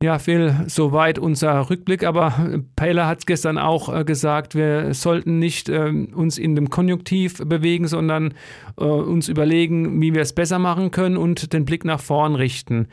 Ja, 0.00 0.20
Phil, 0.20 0.54
soweit 0.68 1.18
unser 1.18 1.70
Rückblick. 1.70 2.04
Aber 2.04 2.62
Paler 2.76 3.08
hat 3.08 3.18
es 3.18 3.26
gestern 3.26 3.58
auch 3.58 3.92
äh, 3.92 4.04
gesagt, 4.04 4.54
wir 4.54 4.94
sollten 4.94 5.40
nicht 5.40 5.68
äh, 5.68 5.88
uns 5.88 6.38
in 6.38 6.54
dem 6.54 6.70
Konjunktiv 6.70 7.38
bewegen, 7.44 7.88
sondern 7.88 8.34
äh, 8.78 8.84
uns 8.84 9.28
überlegen, 9.28 10.00
wie 10.00 10.14
wir 10.14 10.22
es 10.22 10.34
besser 10.34 10.60
machen 10.60 10.92
können 10.92 11.16
und 11.16 11.52
den 11.52 11.64
Blick 11.64 11.84
nach 11.84 12.00
vorn 12.00 12.36
richten. 12.36 12.86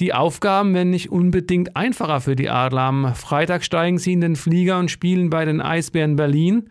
Die 0.00 0.12
Aufgaben 0.12 0.74
werden 0.74 0.90
nicht 0.90 1.10
unbedingt 1.10 1.76
einfacher 1.76 2.20
für 2.20 2.36
die 2.36 2.50
Adler. 2.50 2.82
Am 2.82 3.14
Freitag 3.14 3.64
steigen 3.64 3.98
sie 3.98 4.12
in 4.12 4.20
den 4.20 4.36
Flieger 4.36 4.78
und 4.78 4.90
spielen 4.90 5.30
bei 5.30 5.44
den 5.44 5.60
Eisbären 5.60 6.16
Berlin. 6.16 6.70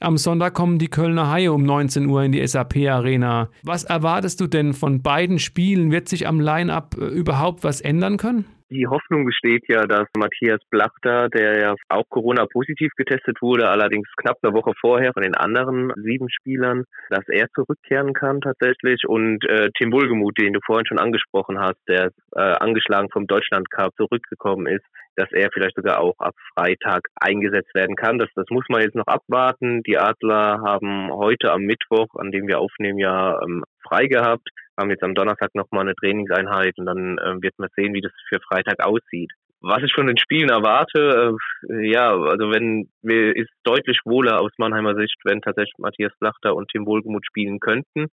am 0.00 0.16
Sonntag 0.16 0.54
kommen 0.54 0.78
die 0.78 0.88
Kölner 0.88 1.30
Haie 1.30 1.52
um 1.52 1.64
19 1.64 2.06
Uhr 2.06 2.24
in 2.24 2.32
die 2.32 2.44
SAP 2.46 2.88
Arena. 2.88 3.50
Was 3.62 3.84
erwartest 3.84 4.40
du 4.40 4.46
denn 4.46 4.72
von 4.72 5.02
beiden 5.02 5.38
Spielen? 5.38 5.90
Wird 5.92 6.08
sich 6.08 6.26
am 6.26 6.40
Line-up 6.40 6.96
äh, 6.98 7.04
überhaupt 7.04 7.62
was 7.62 7.80
ändern 7.80 8.16
können? 8.16 8.46
Die 8.72 8.86
Hoffnung 8.86 9.26
besteht 9.26 9.68
ja, 9.68 9.84
dass 9.84 10.08
Matthias 10.16 10.60
Blachter, 10.70 11.28
der 11.28 11.60
ja 11.60 11.74
auch 11.90 12.08
Corona-positiv 12.08 12.92
getestet 12.96 13.42
wurde, 13.42 13.68
allerdings 13.68 14.08
knapp 14.16 14.38
eine 14.42 14.54
Woche 14.54 14.72
vorher 14.80 15.12
von 15.12 15.22
den 15.22 15.34
anderen 15.34 15.92
sieben 15.96 16.30
Spielern, 16.30 16.84
dass 17.10 17.28
er 17.28 17.48
zurückkehren 17.54 18.14
kann 18.14 18.40
tatsächlich. 18.40 19.02
Und 19.06 19.44
äh, 19.44 19.68
Tim 19.76 19.92
Wohlgemuth, 19.92 20.38
den 20.38 20.54
du 20.54 20.60
vorhin 20.64 20.86
schon 20.86 20.98
angesprochen 20.98 21.60
hast, 21.60 21.80
der 21.86 22.12
äh, 22.34 22.40
angeschlagen 22.40 23.10
vom 23.12 23.26
Deutschland 23.26 23.70
Cup 23.70 23.92
zurückgekommen 23.98 24.66
ist, 24.66 24.86
dass 25.16 25.30
er 25.32 25.50
vielleicht 25.52 25.76
sogar 25.76 26.00
auch 26.00 26.18
ab 26.18 26.34
Freitag 26.54 27.02
eingesetzt 27.16 27.74
werden 27.74 27.94
kann. 27.94 28.18
Das, 28.18 28.30
das 28.34 28.46
muss 28.48 28.64
man 28.70 28.80
jetzt 28.80 28.94
noch 28.94 29.06
abwarten. 29.06 29.82
Die 29.82 29.98
Adler 29.98 30.62
haben 30.64 31.12
heute 31.12 31.52
am 31.52 31.60
Mittwoch, 31.62 32.08
an 32.14 32.32
dem 32.32 32.46
wir 32.46 32.58
aufnehmen, 32.58 32.98
ja 32.98 33.38
ähm, 33.42 33.64
frei 33.86 34.06
gehabt 34.06 34.48
haben 34.78 34.90
jetzt 34.90 35.02
am 35.02 35.14
Donnerstag 35.14 35.54
nochmal 35.54 35.82
eine 35.82 35.94
Trainingseinheit 35.94 36.78
und 36.78 36.86
dann 36.86 37.18
äh, 37.18 37.42
wird 37.42 37.58
man 37.58 37.68
sehen, 37.76 37.94
wie 37.94 38.00
das 38.00 38.12
für 38.28 38.40
Freitag 38.40 38.84
aussieht. 38.84 39.32
Was 39.62 39.82
ich 39.82 39.94
von 39.94 40.06
den 40.06 40.16
Spielen 40.16 40.50
erwarte, 40.50 41.36
äh, 41.70 41.90
ja, 41.90 42.10
also 42.10 42.50
wenn 42.50 42.88
mir 43.02 43.34
ist 43.36 43.50
deutlich 43.62 44.00
wohler 44.04 44.40
aus 44.40 44.50
Mannheimer 44.58 44.94
Sicht, 44.96 45.16
wenn 45.24 45.40
tatsächlich 45.40 45.78
Matthias 45.78 46.12
Blachter 46.18 46.54
und 46.54 46.68
Tim 46.70 46.86
Wohlgemuth 46.86 47.26
spielen 47.26 47.60
könnten 47.60 48.08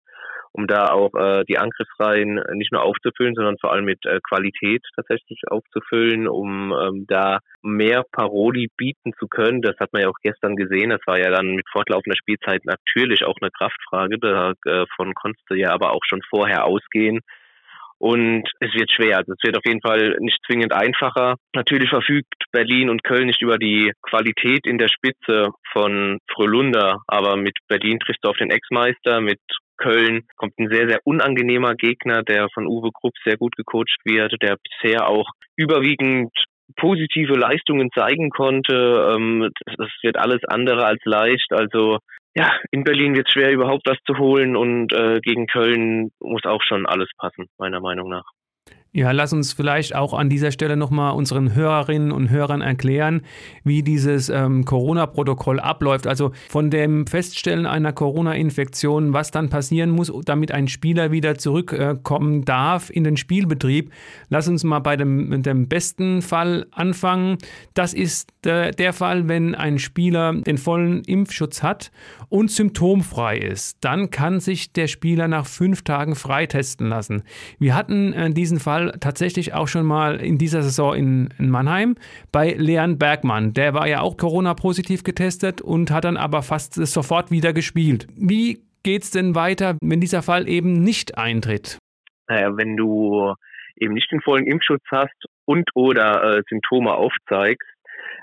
um 0.52 0.68
da 0.68 0.92
auch 0.92 1.14
äh, 1.14 1.44
die 1.46 1.58
Angriffsreihen 1.58 2.42
nicht 2.54 2.72
nur 2.72 2.84
aufzufüllen, 2.84 3.36
sondern 3.36 3.58
vor 3.60 3.72
allem 3.72 3.86
mit 3.86 4.06
äh, 4.06 4.20
Qualität 4.28 4.84
tatsächlich 4.96 5.42
aufzufüllen, 5.48 6.28
um 6.28 6.74
ähm, 6.74 7.06
da 7.08 7.40
mehr 7.62 8.04
Paroli 8.12 8.68
bieten 8.76 9.14
zu 9.20 9.28
können. 9.28 9.62
Das 9.62 9.78
hat 9.80 9.94
man 9.94 10.02
ja 10.02 10.10
auch 10.10 10.20
gestern 10.24 10.56
gesehen. 10.56 10.90
Das 10.90 11.02
war 11.06 11.20
ja 11.20 11.30
dann 11.30 11.54
mit 11.56 11.68
fortlaufender 11.72 12.18
Spielzeit 12.18 12.66
natürlich 12.66 13.26
auch 13.26 13.38
eine 13.42 13.52
Kraftfrage. 13.52 14.18
Davon 14.18 15.12
äh, 15.12 15.14
konntest 15.14 15.46
du 15.50 15.56
ja 15.56 15.72
aber 15.72 15.92
auch 15.94 16.04
schon 16.08 16.22
vorher 16.30 16.66
ausgehen. 16.66 17.20
Und 18.00 18.50
es 18.62 18.74
wird 18.74 18.92
schwer. 18.92 19.18
Also 19.18 19.34
es 19.34 19.44
wird 19.44 19.58
auf 19.58 19.66
jeden 19.66 19.82
Fall 19.82 20.16
nicht 20.20 20.40
zwingend 20.46 20.74
einfacher. 20.74 21.36
Natürlich 21.54 21.90
verfügt 21.90 22.34
Berlin 22.52 22.90
und 22.90 23.04
Köln 23.04 23.28
nicht 23.28 23.42
über 23.42 23.58
die 23.58 23.92
Qualität 24.02 24.66
in 24.66 24.78
der 24.78 24.88
Spitze 24.88 25.50
von 25.74 26.20
Frölunda, 26.34 27.02
aber 27.08 27.36
mit 27.36 27.58
Berlin 27.68 28.00
triffst 28.00 28.24
du 28.24 28.30
auf 28.30 28.38
den 28.38 28.52
Ex-Meister, 28.52 29.22
mit 29.22 29.40
Köln 29.78 30.24
kommt 30.36 30.54
ein 30.60 30.70
sehr, 30.70 30.88
sehr 30.88 31.00
unangenehmer 31.06 31.76
Gegner, 31.76 32.24
der 32.24 32.48
von 32.54 32.68
Uwe 32.68 32.92
Krupp 32.92 33.14
sehr 33.24 33.38
gut 33.38 33.56
gecoacht 33.56 34.00
wird, 34.04 34.36
der 34.42 34.58
bisher 34.58 35.08
auch 35.08 35.30
überwiegend 35.56 36.32
positive 36.76 37.34
Leistungen 37.34 37.90
zeigen 37.96 38.30
konnte. 38.30 39.14
Ähm, 39.16 39.50
das 39.78 39.90
wird 40.04 40.18
alles 40.18 40.44
andere 40.48 40.86
als 40.86 41.02
leicht. 41.06 41.52
Also 41.52 42.00
ja, 42.36 42.52
in 42.72 42.84
Berlin 42.84 43.16
wird 43.16 43.28
es 43.28 43.34
schwer, 43.34 43.52
überhaupt 43.52 43.88
was 43.88 43.98
zu 44.06 44.18
holen 44.18 44.56
und 44.56 44.94
äh, 44.94 45.20
gegen 45.22 45.48
Köln 45.48 46.12
muss 46.20 46.46
auch 46.46 46.62
schon 46.62 46.86
alles 46.86 47.10
passen, 47.18 47.48
meiner 47.58 47.80
Meinung 47.82 48.10
nach. 48.10 48.26
Ja, 48.92 49.12
lass 49.12 49.34
uns 49.34 49.54
vielleicht 49.54 49.96
auch 49.96 50.16
an 50.16 50.30
dieser 50.30 50.52
Stelle 50.52 50.76
nochmal 50.76 51.14
unseren 51.14 51.54
Hörerinnen 51.54 52.12
und 52.12 52.32
Hörern 52.32 52.62
erklären, 52.62 53.22
wie 53.64 53.84
dieses 53.84 54.30
ähm, 54.30 54.66
Corona-Protokoll 54.66 55.60
abläuft. 55.60 56.08
Also 56.08 56.32
von 56.50 56.72
dem 56.72 57.06
Feststellen 57.06 57.68
einer 57.68 57.94
Corona-Infektion, 57.94 59.14
was 59.14 59.30
dann 59.30 59.50
passieren 59.50 59.92
muss, 59.92 60.12
damit 60.26 60.52
ein 60.52 60.68
Spieler 60.68 61.12
wieder 61.12 61.38
zurückkommen 61.38 62.42
äh, 62.42 62.46
darf 62.46 62.90
in 62.90 63.04
den 63.04 63.16
Spielbetrieb. 63.16 63.92
Lass 64.30 64.48
uns 64.48 64.64
mal 64.64 64.80
bei 64.80 64.98
dem, 64.98 65.44
dem 65.44 65.68
besten 65.68 66.24
Fall 66.24 66.66
anfangen. 66.72 67.38
Das 67.76 67.94
ist 67.94 68.32
äh, 68.48 68.72
der 68.72 68.94
Fall, 68.94 69.28
wenn 69.28 69.54
ein 69.54 69.78
Spieler 69.78 70.34
den 70.34 70.58
vollen 70.58 71.04
Impfschutz 71.04 71.62
hat 71.62 71.92
und 72.30 72.50
symptomfrei 72.50 73.38
ist. 73.38 73.78
Dann 73.82 74.10
kann 74.10 74.40
sich 74.40 74.74
der 74.74 74.88
Spieler 74.88 75.28
nach 75.28 75.46
fünf 75.46 75.84
Tagen 75.84 76.16
freitesten 76.16 76.88
lassen. 76.88 77.22
Wir 77.60 77.76
hatten 77.76 78.14
äh, 78.14 78.32
diesen 78.32 78.60
Fall 78.60 78.79
Fall 78.80 78.92
tatsächlich 79.00 79.54
auch 79.54 79.68
schon 79.68 79.86
mal 79.86 80.22
in 80.22 80.38
dieser 80.38 80.62
Saison 80.62 80.96
in, 80.96 81.30
in 81.38 81.50
Mannheim 81.50 81.96
bei 82.32 82.54
Leon 82.58 82.98
Bergmann. 82.98 83.54
Der 83.54 83.74
war 83.74 83.88
ja 83.88 84.02
auch 84.02 84.18
Corona-positiv 84.18 85.04
getestet 85.04 85.62
und 85.62 85.92
hat 85.92 86.06
dann 86.06 86.18
aber 86.18 86.42
fast 86.42 86.74
sofort 86.74 87.32
wieder 87.32 87.54
gespielt. 87.54 88.08
Wie 88.16 88.60
geht 88.84 89.04
es 89.04 89.12
denn 89.12 89.36
weiter, 89.36 89.78
wenn 89.82 90.00
dieser 90.00 90.22
Fall 90.22 90.48
eben 90.48 90.74
nicht 90.74 91.18
eintritt? 91.18 91.78
Naja, 92.28 92.56
wenn 92.56 92.78
du 92.78 93.34
eben 93.76 93.94
nicht 93.94 94.12
den 94.12 94.22
vollen 94.22 94.48
Impfschutz 94.48 94.84
hast 94.92 95.26
und 95.46 95.70
oder 95.74 96.38
äh, 96.38 96.42
Symptome 96.48 96.94
aufzeigst, 96.94 97.68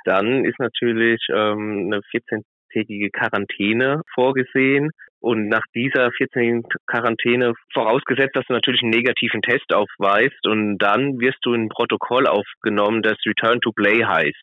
dann 0.04 0.44
ist 0.44 0.58
natürlich 0.58 1.20
ähm, 1.30 1.90
eine 1.92 2.00
14-tägige 2.14 3.10
Quarantäne 3.10 4.02
vorgesehen. 4.14 4.90
Und 5.26 5.48
nach 5.48 5.64
dieser 5.74 6.12
14 6.12 6.62
Quarantäne, 6.86 7.54
vorausgesetzt, 7.74 8.36
dass 8.36 8.46
du 8.46 8.52
natürlich 8.52 8.82
einen 8.82 8.92
negativen 8.92 9.42
Test 9.42 9.74
aufweist, 9.74 10.46
und 10.46 10.78
dann 10.78 11.18
wirst 11.18 11.38
du 11.42 11.52
in 11.52 11.64
ein 11.64 11.68
Protokoll 11.68 12.28
aufgenommen, 12.28 13.02
das 13.02 13.18
Return 13.26 13.60
to 13.60 13.72
Play 13.72 14.04
heißt. 14.04 14.40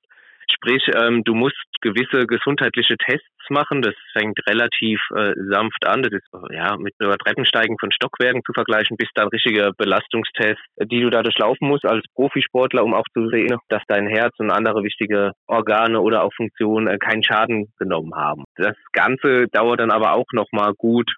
Sprich, 0.53 0.83
ähm, 0.95 1.24
du 1.24 1.33
musst 1.33 1.55
gewisse 1.81 2.25
gesundheitliche 2.27 2.95
Tests 2.98 3.27
machen. 3.50 3.81
Das 3.81 3.93
fängt 4.13 4.39
relativ 4.48 5.00
äh, 5.15 5.33
sanft 5.50 5.86
an. 5.86 6.03
Das 6.03 6.13
ist 6.13 6.27
ja 6.51 6.77
mit 6.77 6.93
nur 7.00 7.17
Treppensteigen 7.17 7.77
von 7.79 7.91
Stockwerken 7.91 8.41
zu 8.45 8.53
vergleichen, 8.53 8.98
bis 8.98 9.10
dann 9.15 9.27
richtige 9.27 9.72
Belastungstests, 9.77 10.63
die 10.86 11.01
du 11.01 11.10
da 11.10 11.22
durchlaufen 11.22 11.67
musst 11.67 11.86
als 11.86 12.05
Profisportler, 12.15 12.83
um 12.83 12.93
auch 12.93 13.05
zu 13.13 13.27
sehen, 13.29 13.57
dass 13.69 13.81
dein 13.88 14.07
Herz 14.07 14.33
und 14.39 14.51
andere 14.51 14.83
wichtige 14.83 15.31
Organe 15.48 16.00
oder 16.00 16.24
auch 16.24 16.33
Funktionen 16.33 16.88
äh, 16.88 16.98
keinen 16.98 17.24
Schaden 17.24 17.74
genommen 17.77 18.15
haben. 18.15 18.43
Das 18.55 18.75
Ganze 18.93 19.48
dauert 19.51 19.79
dann 19.79 19.91
aber 19.91 20.13
auch 20.13 20.27
nochmal 20.31 20.74
gut 20.77 21.12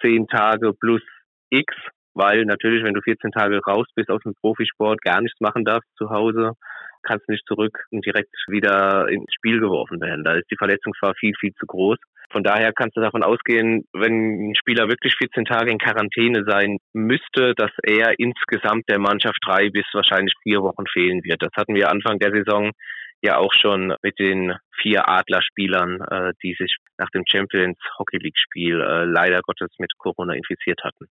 zehn 0.00 0.26
Tage 0.28 0.72
plus 0.72 1.02
X, 1.50 1.74
weil 2.14 2.44
natürlich, 2.44 2.84
wenn 2.84 2.94
du 2.94 3.00
14 3.00 3.32
Tage 3.32 3.60
raus 3.66 3.86
bist 3.94 4.10
aus 4.10 4.22
dem 4.22 4.34
Profisport, 4.40 5.00
gar 5.02 5.20
nichts 5.20 5.40
machen 5.40 5.64
darfst 5.64 5.88
zu 5.96 6.10
Hause, 6.10 6.52
kannst 7.02 7.28
nicht 7.28 7.46
zurück 7.46 7.84
und 7.90 8.04
direkt 8.04 8.34
wieder 8.48 9.08
ins 9.08 9.32
Spiel 9.34 9.60
geworfen 9.60 10.00
werden. 10.00 10.24
Da 10.24 10.34
ist 10.34 10.50
die 10.50 10.56
Verletzungsgefahr 10.56 11.14
viel, 11.14 11.34
viel 11.38 11.52
zu 11.54 11.66
groß. 11.66 11.98
Von 12.30 12.42
daher 12.42 12.72
kannst 12.72 12.96
du 12.96 13.00
davon 13.00 13.22
ausgehen, 13.22 13.84
wenn 13.92 14.50
ein 14.50 14.54
Spieler 14.54 14.88
wirklich 14.88 15.14
14 15.16 15.46
Tage 15.46 15.70
in 15.70 15.78
Quarantäne 15.78 16.44
sein 16.46 16.78
müsste, 16.92 17.54
dass 17.56 17.70
er 17.82 18.18
insgesamt 18.18 18.84
der 18.88 18.98
Mannschaft 18.98 19.38
drei 19.46 19.70
bis 19.70 19.86
wahrscheinlich 19.92 20.34
vier 20.42 20.60
Wochen 20.60 20.84
fehlen 20.92 21.24
wird. 21.24 21.42
Das 21.42 21.52
hatten 21.56 21.74
wir 21.74 21.90
Anfang 21.90 22.18
der 22.18 22.32
Saison 22.32 22.72
ja 23.22 23.38
auch 23.38 23.52
schon 23.52 23.94
mit 24.02 24.18
den 24.18 24.54
vier 24.80 25.08
Adlerspielern, 25.08 26.00
äh, 26.02 26.32
die 26.42 26.54
sich 26.58 26.76
nach 26.98 27.10
dem 27.10 27.24
Champions 27.26 27.78
Hockey 27.98 28.18
League 28.18 28.38
Spiel 28.38 28.80
äh, 28.80 29.04
leider 29.04 29.40
Gottes 29.42 29.70
mit 29.78 29.92
Corona 29.98 30.34
infiziert 30.34 30.80
hatten. 30.84 31.06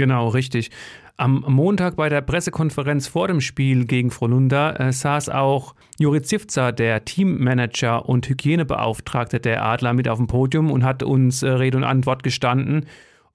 Genau, 0.00 0.28
richtig. 0.28 0.70
Am 1.18 1.44
Montag 1.46 1.96
bei 1.96 2.08
der 2.08 2.22
Pressekonferenz 2.22 3.06
vor 3.06 3.28
dem 3.28 3.42
Spiel 3.42 3.84
gegen 3.84 4.10
Frolunda 4.10 4.72
äh, 4.76 4.94
saß 4.94 5.28
auch 5.28 5.74
Juri 5.98 6.22
Zivza, 6.22 6.72
der 6.72 7.04
Teammanager 7.04 8.08
und 8.08 8.26
Hygienebeauftragte 8.26 9.40
der 9.40 9.62
Adler, 9.62 9.92
mit 9.92 10.08
auf 10.08 10.16
dem 10.16 10.26
Podium 10.26 10.70
und 10.70 10.84
hat 10.84 11.02
uns 11.02 11.42
äh, 11.42 11.50
Rede 11.50 11.76
und 11.76 11.84
Antwort 11.84 12.22
gestanden. 12.22 12.86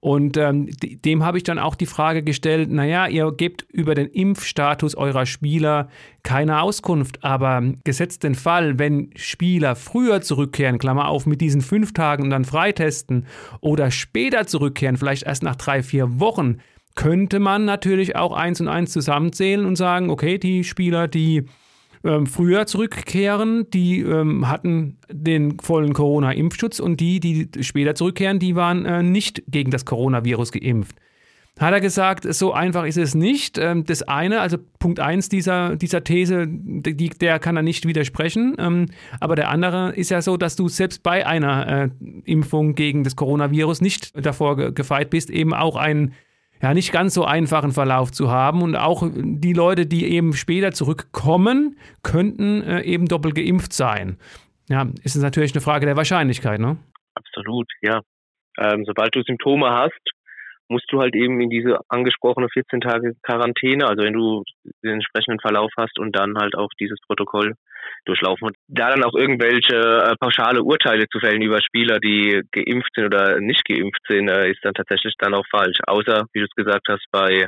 Und 0.06 0.36
ähm, 0.36 0.68
dem 0.80 1.24
habe 1.24 1.36
ich 1.36 1.42
dann 1.42 1.58
auch 1.58 1.74
die 1.74 1.84
Frage 1.84 2.22
gestellt, 2.22 2.70
naja, 2.70 3.08
ihr 3.08 3.32
gebt 3.32 3.66
über 3.72 3.96
den 3.96 4.06
Impfstatus 4.06 4.94
eurer 4.94 5.26
Spieler 5.26 5.88
keine 6.22 6.60
Auskunft, 6.60 7.24
aber 7.24 7.72
gesetzt 7.82 8.22
den 8.22 8.36
Fall, 8.36 8.78
wenn 8.78 9.10
Spieler 9.16 9.74
früher 9.74 10.20
zurückkehren, 10.20 10.78
Klammer 10.78 11.08
auf, 11.08 11.26
mit 11.26 11.40
diesen 11.40 11.60
fünf 11.60 11.92
Tagen 11.92 12.22
und 12.22 12.30
dann 12.30 12.44
freitesten 12.44 13.26
oder 13.60 13.90
später 13.90 14.46
zurückkehren, 14.46 14.96
vielleicht 14.96 15.24
erst 15.24 15.42
nach 15.42 15.56
drei, 15.56 15.82
vier 15.82 16.20
Wochen, 16.20 16.58
könnte 16.94 17.40
man 17.40 17.64
natürlich 17.64 18.14
auch 18.14 18.32
eins 18.32 18.60
und 18.60 18.68
eins 18.68 18.92
zusammenzählen 18.92 19.66
und 19.66 19.74
sagen, 19.74 20.10
okay, 20.10 20.38
die 20.38 20.62
Spieler, 20.62 21.08
die 21.08 21.46
ähm, 22.06 22.26
früher 22.26 22.66
zurückkehren, 22.66 23.68
die 23.70 24.00
ähm, 24.00 24.48
hatten 24.48 24.98
den 25.10 25.58
vollen 25.60 25.92
Corona-Impfschutz 25.92 26.80
und 26.80 27.00
die, 27.00 27.20
die 27.20 27.48
später 27.62 27.94
zurückkehren, 27.94 28.38
die 28.38 28.56
waren 28.56 28.86
äh, 28.86 29.02
nicht 29.02 29.42
gegen 29.48 29.70
das 29.70 29.84
Coronavirus 29.84 30.52
geimpft. 30.52 30.96
Hat 31.58 31.72
er 31.72 31.80
gesagt, 31.80 32.26
so 32.34 32.52
einfach 32.52 32.84
ist 32.84 32.98
es 32.98 33.14
nicht. 33.14 33.56
Ähm, 33.56 33.84
das 33.84 34.02
eine, 34.02 34.40
also 34.40 34.58
Punkt 34.78 35.00
1 35.00 35.30
dieser, 35.30 35.76
dieser 35.76 36.04
These, 36.04 36.46
die, 36.46 37.08
der 37.08 37.38
kann 37.38 37.56
er 37.56 37.62
nicht 37.62 37.86
widersprechen. 37.86 38.54
Ähm, 38.58 38.86
aber 39.20 39.36
der 39.36 39.48
andere 39.48 39.94
ist 39.94 40.10
ja 40.10 40.20
so, 40.20 40.36
dass 40.36 40.54
du 40.56 40.68
selbst 40.68 41.02
bei 41.02 41.26
einer 41.26 41.84
äh, 41.84 41.88
Impfung 42.24 42.74
gegen 42.74 43.04
das 43.04 43.16
Coronavirus 43.16 43.80
nicht 43.80 44.12
davor 44.14 44.72
gefeit 44.72 45.08
bist, 45.08 45.30
eben 45.30 45.54
auch 45.54 45.76
einen 45.76 46.12
ja, 46.62 46.74
nicht 46.74 46.92
ganz 46.92 47.14
so 47.14 47.24
einfachen 47.24 47.72
Verlauf 47.72 48.12
zu 48.12 48.30
haben. 48.30 48.62
Und 48.62 48.76
auch 48.76 49.02
die 49.12 49.52
Leute, 49.52 49.86
die 49.86 50.10
eben 50.10 50.32
später 50.32 50.72
zurückkommen, 50.72 51.78
könnten 52.02 52.62
äh, 52.62 52.82
eben 52.82 53.06
doppelt 53.06 53.34
geimpft 53.34 53.72
sein. 53.72 54.18
Ja, 54.68 54.86
ist 55.04 55.16
es 55.16 55.22
natürlich 55.22 55.54
eine 55.54 55.60
Frage 55.60 55.86
der 55.86 55.96
Wahrscheinlichkeit, 55.96 56.60
ne? 56.60 56.76
Absolut, 57.14 57.68
ja. 57.82 58.00
Ähm, 58.58 58.84
sobald 58.86 59.14
du 59.14 59.22
Symptome 59.22 59.70
hast 59.70 60.00
musst 60.68 60.90
du 60.90 61.00
halt 61.00 61.14
eben 61.14 61.40
in 61.40 61.50
diese 61.50 61.78
angesprochene 61.88 62.48
14 62.48 62.80
Tage 62.80 63.14
Quarantäne, 63.22 63.86
also 63.86 64.02
wenn 64.02 64.12
du 64.12 64.42
den 64.82 64.94
entsprechenden 64.94 65.40
Verlauf 65.40 65.70
hast 65.76 65.98
und 65.98 66.16
dann 66.16 66.36
halt 66.36 66.56
auch 66.56 66.70
dieses 66.80 66.98
Protokoll 67.06 67.54
durchlaufen. 68.06 68.48
Und 68.48 68.56
da 68.68 68.90
dann 68.90 69.04
auch 69.04 69.14
irgendwelche 69.14 69.76
äh, 69.76 70.14
pauschale 70.18 70.62
Urteile 70.62 71.06
zu 71.08 71.18
fällen 71.20 71.42
über 71.42 71.60
Spieler, 71.60 71.98
die 71.98 72.42
geimpft 72.52 72.90
sind 72.94 73.06
oder 73.06 73.40
nicht 73.40 73.64
geimpft 73.64 74.00
sind, 74.08 74.28
äh, 74.28 74.50
ist 74.50 74.64
dann 74.64 74.74
tatsächlich 74.74 75.14
dann 75.18 75.34
auch 75.34 75.46
falsch. 75.50 75.78
Außer, 75.86 76.24
wie 76.32 76.40
du 76.40 76.46
es 76.46 76.54
gesagt 76.56 76.86
hast, 76.88 77.04
bei 77.10 77.46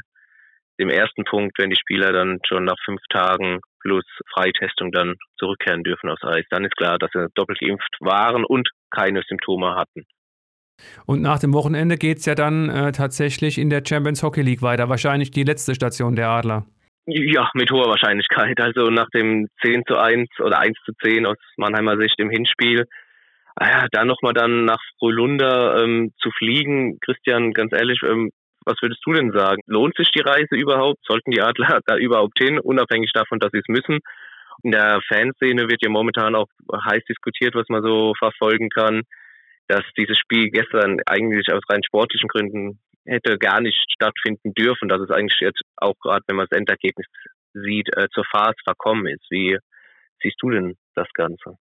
dem 0.81 0.91
ersten 0.91 1.25
Punkt, 1.25 1.59
wenn 1.59 1.71
die 1.71 1.81
Spieler 1.81 2.13
dann 2.13 2.39
schon 2.47 2.65
nach 2.65 2.77
fünf 2.85 3.01
Tagen 3.11 3.61
plus 3.81 4.05
Freitestung 4.33 4.93
dann 4.93 5.15
zurückkehren 5.39 5.83
dürfen 5.83 6.11
aus 6.11 6.23
Eis, 6.23 6.45
dann 6.51 6.65
ist 6.65 6.77
klar, 6.77 6.99
dass 6.99 7.11
sie 7.13 7.27
doppelt 7.35 7.59
geimpft 7.61 7.97
waren 8.01 8.45
und 8.45 8.69
keine 8.91 9.23
Symptome 9.27 9.75
hatten. 9.75 10.05
Und 11.07 11.23
nach 11.23 11.41
dem 11.41 11.53
Wochenende 11.55 11.97
geht 11.97 12.19
es 12.19 12.27
ja 12.27 12.37
dann 12.37 12.69
äh, 12.69 12.93
tatsächlich 12.93 13.59
in 13.59 13.71
der 13.71 13.83
Champions 13.87 14.23
Hockey 14.23 14.43
League 14.43 14.63
weiter. 14.63 14.89
Wahrscheinlich 14.89 15.33
die 15.33 15.43
letzte 15.43 15.75
Station 15.75 16.15
der 16.15 16.29
Adler. 16.29 16.67
Ja, 17.11 17.49
mit 17.55 17.71
hoher 17.71 17.89
Wahrscheinlichkeit. 17.89 18.61
Also 18.61 18.91
nach 18.91 19.09
dem 19.15 19.49
10 19.63 19.85
zu 19.87 19.97
1 19.97 20.29
oder 20.41 20.59
1 20.59 20.77
zu 20.85 20.93
10 21.03 21.25
aus 21.25 21.37
Mannheimer 21.57 21.97
Sicht 21.97 22.17
im 22.19 22.29
Hinspiel. 22.29 22.85
Ah 23.57 23.69
ja, 23.69 23.87
dann 23.91 24.07
nochmal 24.07 24.35
dann 24.35 24.67
nach 24.67 24.81
Frölunda 24.99 25.83
ähm, 25.83 26.13
zu 26.21 26.31
fliegen. 26.31 26.99
Christian, 27.01 27.53
ganz 27.55 27.73
ehrlich, 27.73 28.01
ähm, 28.03 28.31
was 28.67 28.77
würdest 28.83 29.01
du 29.07 29.15
denn 29.15 29.33
sagen? 29.33 29.63
Lohnt 29.67 29.97
sich 29.97 30.11
die 30.11 30.21
Reise 30.21 30.55
überhaupt? 30.55 30.99
Sollten 31.07 31.31
die 31.31 31.41
Adler 31.41 31.81
da 31.87 31.97
überhaupt 31.97 32.39
hin, 32.39 32.59
unabhängig 32.59 33.13
davon, 33.15 33.39
dass 33.39 33.53
sie 33.53 33.61
es 33.61 33.69
müssen? 33.69 34.01
In 34.63 34.73
der 34.73 35.01
Fanszene 35.09 35.63
wird 35.71 35.83
ja 35.83 35.89
momentan 35.89 36.35
auch 36.35 36.49
heiß 36.91 37.05
diskutiert, 37.09 37.55
was 37.55 37.69
man 37.71 37.83
so 37.83 38.13
verfolgen 38.19 38.69
kann 38.69 39.03
dass 39.69 39.85
dieses 39.97 40.19
Spiel 40.19 40.51
gestern 40.51 40.99
eigentlich 41.07 41.53
aus 41.53 41.63
rein 41.69 41.85
sportlichen 41.85 42.29
Gründen 42.29 42.81
hätte 43.09 43.39
gar 43.39 43.61
nicht 43.61 43.79
stattfinden 43.91 44.53
dürfen, 44.55 44.89
dass 44.89 45.01
es 45.01 45.11
eigentlich 45.11 45.41
jetzt 45.41 45.63
auch 45.77 45.95
gerade, 46.01 46.23
wenn 46.27 46.37
man 46.37 46.47
das 46.49 46.59
Endergebnis 46.59 47.07
sieht, 47.53 47.89
äh, 47.97 48.09
zur 48.13 48.25
Phase 48.31 48.57
verkommen 48.65 49.07
ist. 49.07 49.25
Wie 49.31 49.59
siehst 50.23 50.37
du 50.41 50.51
denn 50.51 50.77
das 50.95 51.09
Ganze? 51.15 51.57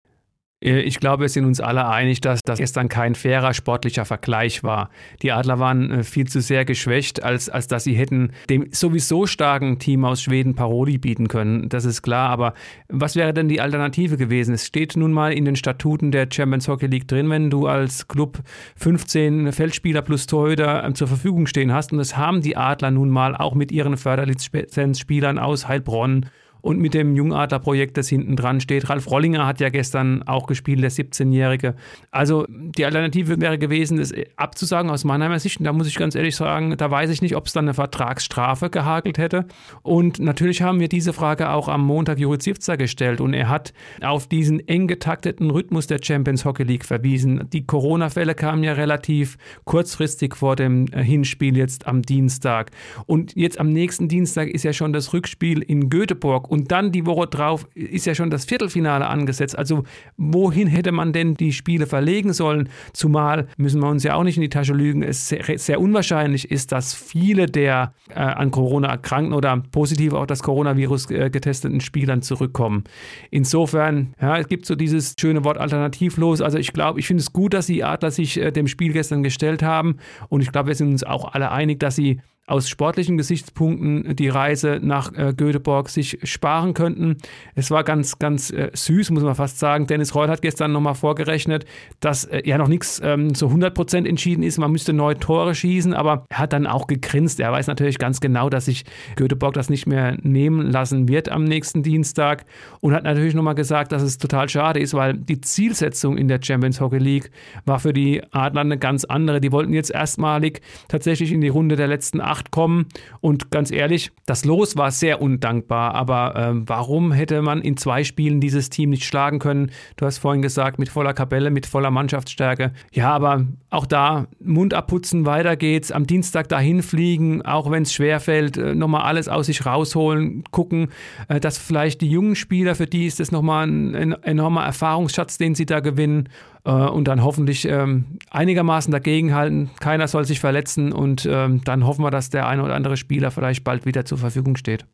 Äh, 0.62 0.80
ich 0.80 1.00
glaube, 1.00 1.22
wir 1.22 1.28
sind 1.28 1.44
uns 1.44 1.60
alle 1.60 1.88
einig, 1.88 2.20
dass 2.20 2.40
das 2.44 2.58
gestern 2.58 2.88
kein 2.88 3.14
fairer 3.14 3.54
sportlicher 3.54 4.04
Vergleich 4.04 4.62
war. 4.62 4.90
Die 5.22 5.32
Adler 5.32 5.58
waren 5.58 5.90
äh, 5.90 6.02
viel 6.02 6.26
zu 6.26 6.40
sehr 6.40 6.64
geschwächt, 6.64 7.22
als, 7.22 7.48
als 7.48 7.66
dass 7.66 7.84
sie 7.84 7.94
hätten 7.94 8.32
dem 8.48 8.68
sowieso 8.72 9.26
starken 9.26 9.78
Team 9.78 10.04
aus 10.04 10.22
Schweden 10.22 10.54
Paroli 10.54 10.98
bieten 10.98 11.28
können. 11.28 11.68
Das 11.68 11.84
ist 11.84 12.02
klar. 12.02 12.30
Aber 12.30 12.54
was 12.88 13.16
wäre 13.16 13.34
denn 13.34 13.48
die 13.48 13.60
Alternative 13.60 14.16
gewesen? 14.16 14.54
Es 14.54 14.66
steht 14.66 14.96
nun 14.96 15.12
mal 15.12 15.32
in 15.32 15.44
den 15.44 15.56
Statuten 15.56 16.10
der 16.10 16.28
Champions 16.32 16.68
Hockey 16.68 16.86
League 16.86 17.08
drin, 17.08 17.30
wenn 17.30 17.50
du 17.50 17.66
als 17.66 18.08
Club 18.08 18.40
15 18.76 19.52
Feldspieler 19.52 20.02
plus 20.02 20.26
Torhüter 20.26 20.84
ähm, 20.84 20.94
zur 20.94 21.08
Verfügung 21.08 21.46
stehen 21.46 21.72
hast. 21.72 21.92
Und 21.92 21.98
das 21.98 22.16
haben 22.16 22.40
die 22.40 22.56
Adler 22.56 22.90
nun 22.90 23.10
mal 23.10 23.36
auch 23.36 23.54
mit 23.54 23.72
ihren 23.72 23.96
Förderlizenzspielern 23.96 25.38
aus 25.38 25.68
Heilbronn 25.68 26.26
und 26.66 26.80
mit 26.80 26.94
dem 26.94 27.14
Jungadler-Projekt, 27.14 27.96
das 27.96 28.08
hinten 28.08 28.34
dran 28.34 28.60
steht. 28.60 28.90
Ralf 28.90 29.08
Rollinger 29.08 29.46
hat 29.46 29.60
ja 29.60 29.68
gestern 29.68 30.24
auch 30.24 30.48
gespielt, 30.48 30.82
der 30.82 30.90
17-Jährige. 30.90 31.76
Also 32.10 32.44
die 32.48 32.84
Alternative 32.84 33.40
wäre 33.40 33.56
gewesen, 33.56 33.98
das 33.98 34.12
abzusagen 34.34 34.90
aus 34.90 35.04
Mannheimer 35.04 35.38
Sicht. 35.38 35.60
Und 35.60 35.64
da 35.64 35.72
muss 35.72 35.86
ich 35.86 35.94
ganz 35.94 36.16
ehrlich 36.16 36.34
sagen, 36.34 36.76
da 36.76 36.90
weiß 36.90 37.10
ich 37.10 37.22
nicht, 37.22 37.36
ob 37.36 37.46
es 37.46 37.52
dann 37.52 37.66
eine 37.66 37.74
Vertragsstrafe 37.74 38.68
gehakelt 38.68 39.16
hätte. 39.16 39.46
Und 39.84 40.18
natürlich 40.18 40.60
haben 40.60 40.80
wir 40.80 40.88
diese 40.88 41.12
Frage 41.12 41.50
auch 41.50 41.68
am 41.68 41.86
Montag 41.86 42.18
Juri 42.18 42.38
Zivzer 42.38 42.76
gestellt 42.76 43.20
und 43.20 43.32
er 43.32 43.48
hat 43.48 43.72
auf 44.02 44.26
diesen 44.26 44.66
eng 44.66 44.88
getakteten 44.88 45.52
Rhythmus 45.52 45.86
der 45.86 46.00
Champions 46.02 46.44
Hockey 46.44 46.64
League 46.64 46.84
verwiesen. 46.84 47.48
Die 47.52 47.64
Corona-Fälle 47.64 48.34
kamen 48.34 48.64
ja 48.64 48.72
relativ 48.72 49.38
kurzfristig 49.66 50.34
vor 50.34 50.56
dem 50.56 50.88
Hinspiel 50.88 51.56
jetzt 51.56 51.86
am 51.86 52.02
Dienstag. 52.02 52.72
Und 53.06 53.36
jetzt 53.36 53.60
am 53.60 53.68
nächsten 53.68 54.08
Dienstag 54.08 54.48
ist 54.48 54.64
ja 54.64 54.72
schon 54.72 54.92
das 54.92 55.12
Rückspiel 55.12 55.62
in 55.62 55.90
Göteborg 55.90 56.55
und 56.56 56.72
dann 56.72 56.90
die 56.90 57.04
Woche 57.04 57.26
drauf 57.26 57.68
ist 57.74 58.06
ja 58.06 58.14
schon 58.14 58.30
das 58.30 58.46
Viertelfinale 58.46 59.06
angesetzt. 59.06 59.58
Also 59.58 59.84
wohin 60.16 60.68
hätte 60.68 60.90
man 60.90 61.12
denn 61.12 61.34
die 61.34 61.52
Spiele 61.52 61.86
verlegen 61.86 62.32
sollen? 62.32 62.70
Zumal 62.94 63.46
müssen 63.58 63.82
wir 63.82 63.88
uns 63.90 64.02
ja 64.04 64.14
auch 64.14 64.22
nicht 64.22 64.36
in 64.36 64.40
die 64.40 64.48
Tasche 64.48 64.72
lügen. 64.72 65.02
Es 65.02 65.28
sehr, 65.28 65.44
sehr 65.58 65.80
unwahrscheinlich 65.82 66.50
ist, 66.50 66.72
dass 66.72 66.94
viele 66.94 67.44
der 67.44 67.92
äh, 68.08 68.20
an 68.20 68.50
Corona 68.50 68.88
erkrankten 68.88 69.34
oder 69.34 69.62
positiv 69.70 70.14
auch 70.14 70.24
das 70.24 70.42
Coronavirus 70.42 71.10
äh, 71.10 71.28
getesteten 71.28 71.82
Spielern 71.82 72.22
zurückkommen. 72.22 72.84
Insofern, 73.30 74.14
ja, 74.18 74.38
es 74.38 74.48
gibt 74.48 74.64
so 74.64 74.76
dieses 74.76 75.14
schöne 75.20 75.44
Wort 75.44 75.58
alternativlos. 75.58 76.40
Also 76.40 76.56
ich 76.56 76.72
glaube, 76.72 77.00
ich 77.00 77.06
finde 77.06 77.20
es 77.20 77.34
gut, 77.34 77.52
dass 77.52 77.66
die 77.66 77.84
Adler 77.84 78.10
sich 78.10 78.40
äh, 78.40 78.50
dem 78.50 78.66
Spiel 78.66 78.94
gestern 78.94 79.22
gestellt 79.22 79.62
haben. 79.62 79.98
Und 80.30 80.40
ich 80.40 80.52
glaube, 80.52 80.68
wir 80.68 80.74
sind 80.74 80.88
uns 80.88 81.04
auch 81.04 81.34
alle 81.34 81.50
einig, 81.50 81.80
dass 81.80 81.96
sie 81.96 82.20
aus 82.46 82.68
sportlichen 82.68 83.16
Gesichtspunkten 83.16 84.14
die 84.14 84.28
Reise 84.28 84.78
nach 84.80 85.12
äh, 85.14 85.34
Göteborg 85.36 85.88
sich 85.88 86.18
sparen 86.22 86.74
könnten. 86.74 87.16
Es 87.56 87.72
war 87.72 87.82
ganz, 87.82 88.20
ganz 88.20 88.50
äh, 88.50 88.70
süß, 88.72 89.10
muss 89.10 89.24
man 89.24 89.34
fast 89.34 89.58
sagen. 89.58 89.88
Dennis 89.88 90.14
Reul 90.14 90.28
hat 90.28 90.42
gestern 90.42 90.70
nochmal 90.70 90.94
vorgerechnet, 90.94 91.64
dass 91.98 92.24
äh, 92.24 92.42
ja 92.44 92.56
noch 92.56 92.68
nichts 92.68 93.00
ähm, 93.02 93.34
zu 93.34 93.48
100% 93.48 94.06
entschieden 94.06 94.44
ist. 94.44 94.58
Man 94.58 94.70
müsste 94.70 94.92
neue 94.92 95.18
Tore 95.18 95.56
schießen, 95.56 95.92
aber 95.92 96.24
er 96.28 96.38
hat 96.38 96.52
dann 96.52 96.68
auch 96.68 96.86
gegrinst. 96.86 97.40
Er 97.40 97.50
weiß 97.50 97.66
natürlich 97.66 97.98
ganz 97.98 98.20
genau, 98.20 98.48
dass 98.48 98.66
sich 98.66 98.84
Göteborg 99.16 99.54
das 99.54 99.68
nicht 99.68 99.86
mehr 99.86 100.16
nehmen 100.22 100.70
lassen 100.70 101.08
wird 101.08 101.28
am 101.28 101.42
nächsten 101.42 101.82
Dienstag 101.82 102.44
und 102.80 102.94
hat 102.94 103.02
natürlich 103.02 103.34
nochmal 103.34 103.56
gesagt, 103.56 103.90
dass 103.90 104.02
es 104.02 104.18
total 104.18 104.48
schade 104.48 104.78
ist, 104.78 104.94
weil 104.94 105.14
die 105.14 105.40
Zielsetzung 105.40 106.16
in 106.16 106.28
der 106.28 106.38
Champions 106.40 106.80
Hockey 106.80 106.98
League 106.98 107.32
war 107.64 107.80
für 107.80 107.92
die 107.92 108.22
Adler 108.30 108.60
eine 108.60 108.78
ganz 108.78 109.04
andere. 109.04 109.40
Die 109.40 109.50
wollten 109.50 109.72
jetzt 109.72 109.90
erstmalig 109.90 110.60
tatsächlich 110.86 111.32
in 111.32 111.40
die 111.40 111.48
Runde 111.48 111.74
der 111.74 111.88
letzten 111.88 112.20
acht 112.20 112.35
acht 112.36 112.50
kommen. 112.50 112.86
Und 113.20 113.50
ganz 113.50 113.70
ehrlich, 113.70 114.12
das 114.26 114.44
Los 114.44 114.76
war 114.76 114.90
sehr 114.90 115.22
undankbar. 115.22 115.94
Aber 115.94 116.36
äh, 116.36 116.52
warum 116.54 117.12
hätte 117.12 117.40
man 117.40 117.62
in 117.62 117.76
zwei 117.76 118.04
Spielen 118.04 118.40
dieses 118.40 118.68
Team 118.68 118.90
nicht 118.90 119.04
schlagen 119.04 119.38
können? 119.38 119.70
Du 119.96 120.04
hast 120.04 120.18
vorhin 120.18 120.42
gesagt, 120.42 120.78
mit 120.78 120.88
voller 120.88 121.14
Kapelle, 121.14 121.50
mit 121.50 121.66
voller 121.66 121.90
Mannschaftsstärke. 121.90 122.72
Ja, 122.92 123.12
aber 123.12 123.46
auch 123.70 123.86
da 123.86 124.26
Mund 124.38 124.74
abputzen, 124.74 125.24
weiter 125.24 125.56
geht's. 125.56 125.90
Am 125.90 126.06
Dienstag 126.06 126.48
dahin 126.48 126.82
fliegen, 126.82 127.42
auch 127.42 127.70
wenn 127.70 127.84
es 127.84 127.94
schwerfällt, 127.94 128.58
äh, 128.58 128.74
nochmal 128.74 129.02
alles 129.02 129.28
aus 129.28 129.46
sich 129.46 129.64
rausholen, 129.64 130.44
gucken, 130.50 130.88
äh, 131.28 131.40
dass 131.40 131.58
vielleicht 131.58 132.00
die 132.02 132.10
jungen 132.10 132.36
Spieler, 132.36 132.74
für 132.74 132.86
die 132.86 133.06
ist 133.06 133.20
das 133.20 133.32
nochmal 133.32 133.66
ein, 133.66 134.12
enormer 134.22 134.64
Erfahrungsschatz, 134.64 135.38
den 135.38 135.54
sie 135.54 135.66
da 135.66 135.80
gewinnen 135.80 136.28
und 136.70 137.04
dann 137.08 137.22
hoffentlich 137.22 137.66
ähm, 137.66 138.18
einigermaßen 138.30 138.90
dagegenhalten. 138.90 139.70
Keiner 139.80 140.08
soll 140.08 140.24
sich 140.24 140.40
verletzen 140.40 140.92
und 140.92 141.26
ähm, 141.30 141.62
dann 141.64 141.86
hoffen 141.86 142.04
wir, 142.04 142.10
dass 142.10 142.30
der 142.30 142.46
eine 142.46 142.62
oder 142.62 142.74
andere 142.74 142.96
Spieler 142.96 143.30
vielleicht 143.30 143.64
bald 143.64 143.86
wieder 143.86 144.04
zur 144.04 144.18
Verfügung 144.18 144.56
steht. 144.56 144.84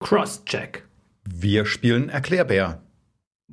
Crosscheck. 0.00 0.86
Wir 1.28 1.66
spielen 1.66 2.08
Erklärbär. 2.08 2.82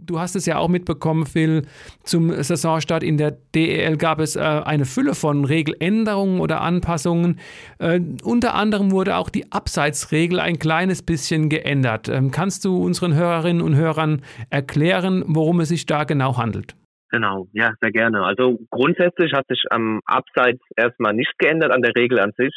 Du 0.06 0.20
hast 0.20 0.36
es 0.36 0.46
ja 0.46 0.58
auch 0.58 0.70
mitbekommen, 0.70 1.26
Phil. 1.26 1.64
Zum 2.04 2.32
Saisonstart 2.32 3.04
in 3.04 3.18
der 3.18 3.32
DEL 3.56 3.98
gab 3.98 4.20
es 4.20 4.36
äh, 4.36 4.40
eine 4.40 4.86
Fülle 4.86 5.16
von 5.16 5.44
Regeländerungen 5.44 6.40
oder 6.40 6.62
Anpassungen. 6.62 7.40
Äh, 7.80 8.00
unter 8.24 8.54
anderem 8.56 8.92
wurde 8.92 9.18
auch 9.18 9.30
die 9.30 9.52
Abseitsregel 9.52 10.40
ein 10.40 10.60
kleines 10.60 11.04
bisschen 11.04 11.50
geändert. 11.50 12.08
Ähm, 12.10 12.32
kannst 12.32 12.64
du 12.66 12.78
unseren 12.78 13.16
Hörerinnen 13.16 13.62
und 13.62 13.76
Hörern 13.76 14.22
erklären, 14.50 15.24
worum 15.28 15.60
es 15.60 15.70
sich 15.70 15.86
da 15.86 16.04
genau 16.04 16.38
handelt? 16.38 16.76
Genau, 17.10 17.48
ja, 17.54 17.72
sehr 17.82 17.92
gerne. 17.92 18.24
Also 18.24 18.60
grundsätzlich 18.70 19.34
hat 19.34 19.48
sich 19.48 19.64
am 19.70 20.02
Abseits 20.06 20.62
erstmal 20.76 21.14
nichts 21.14 21.34
geändert 21.38 21.72
an 21.72 21.82
der 21.82 21.96
Regel 21.96 22.20
an 22.20 22.32
sich. 22.38 22.54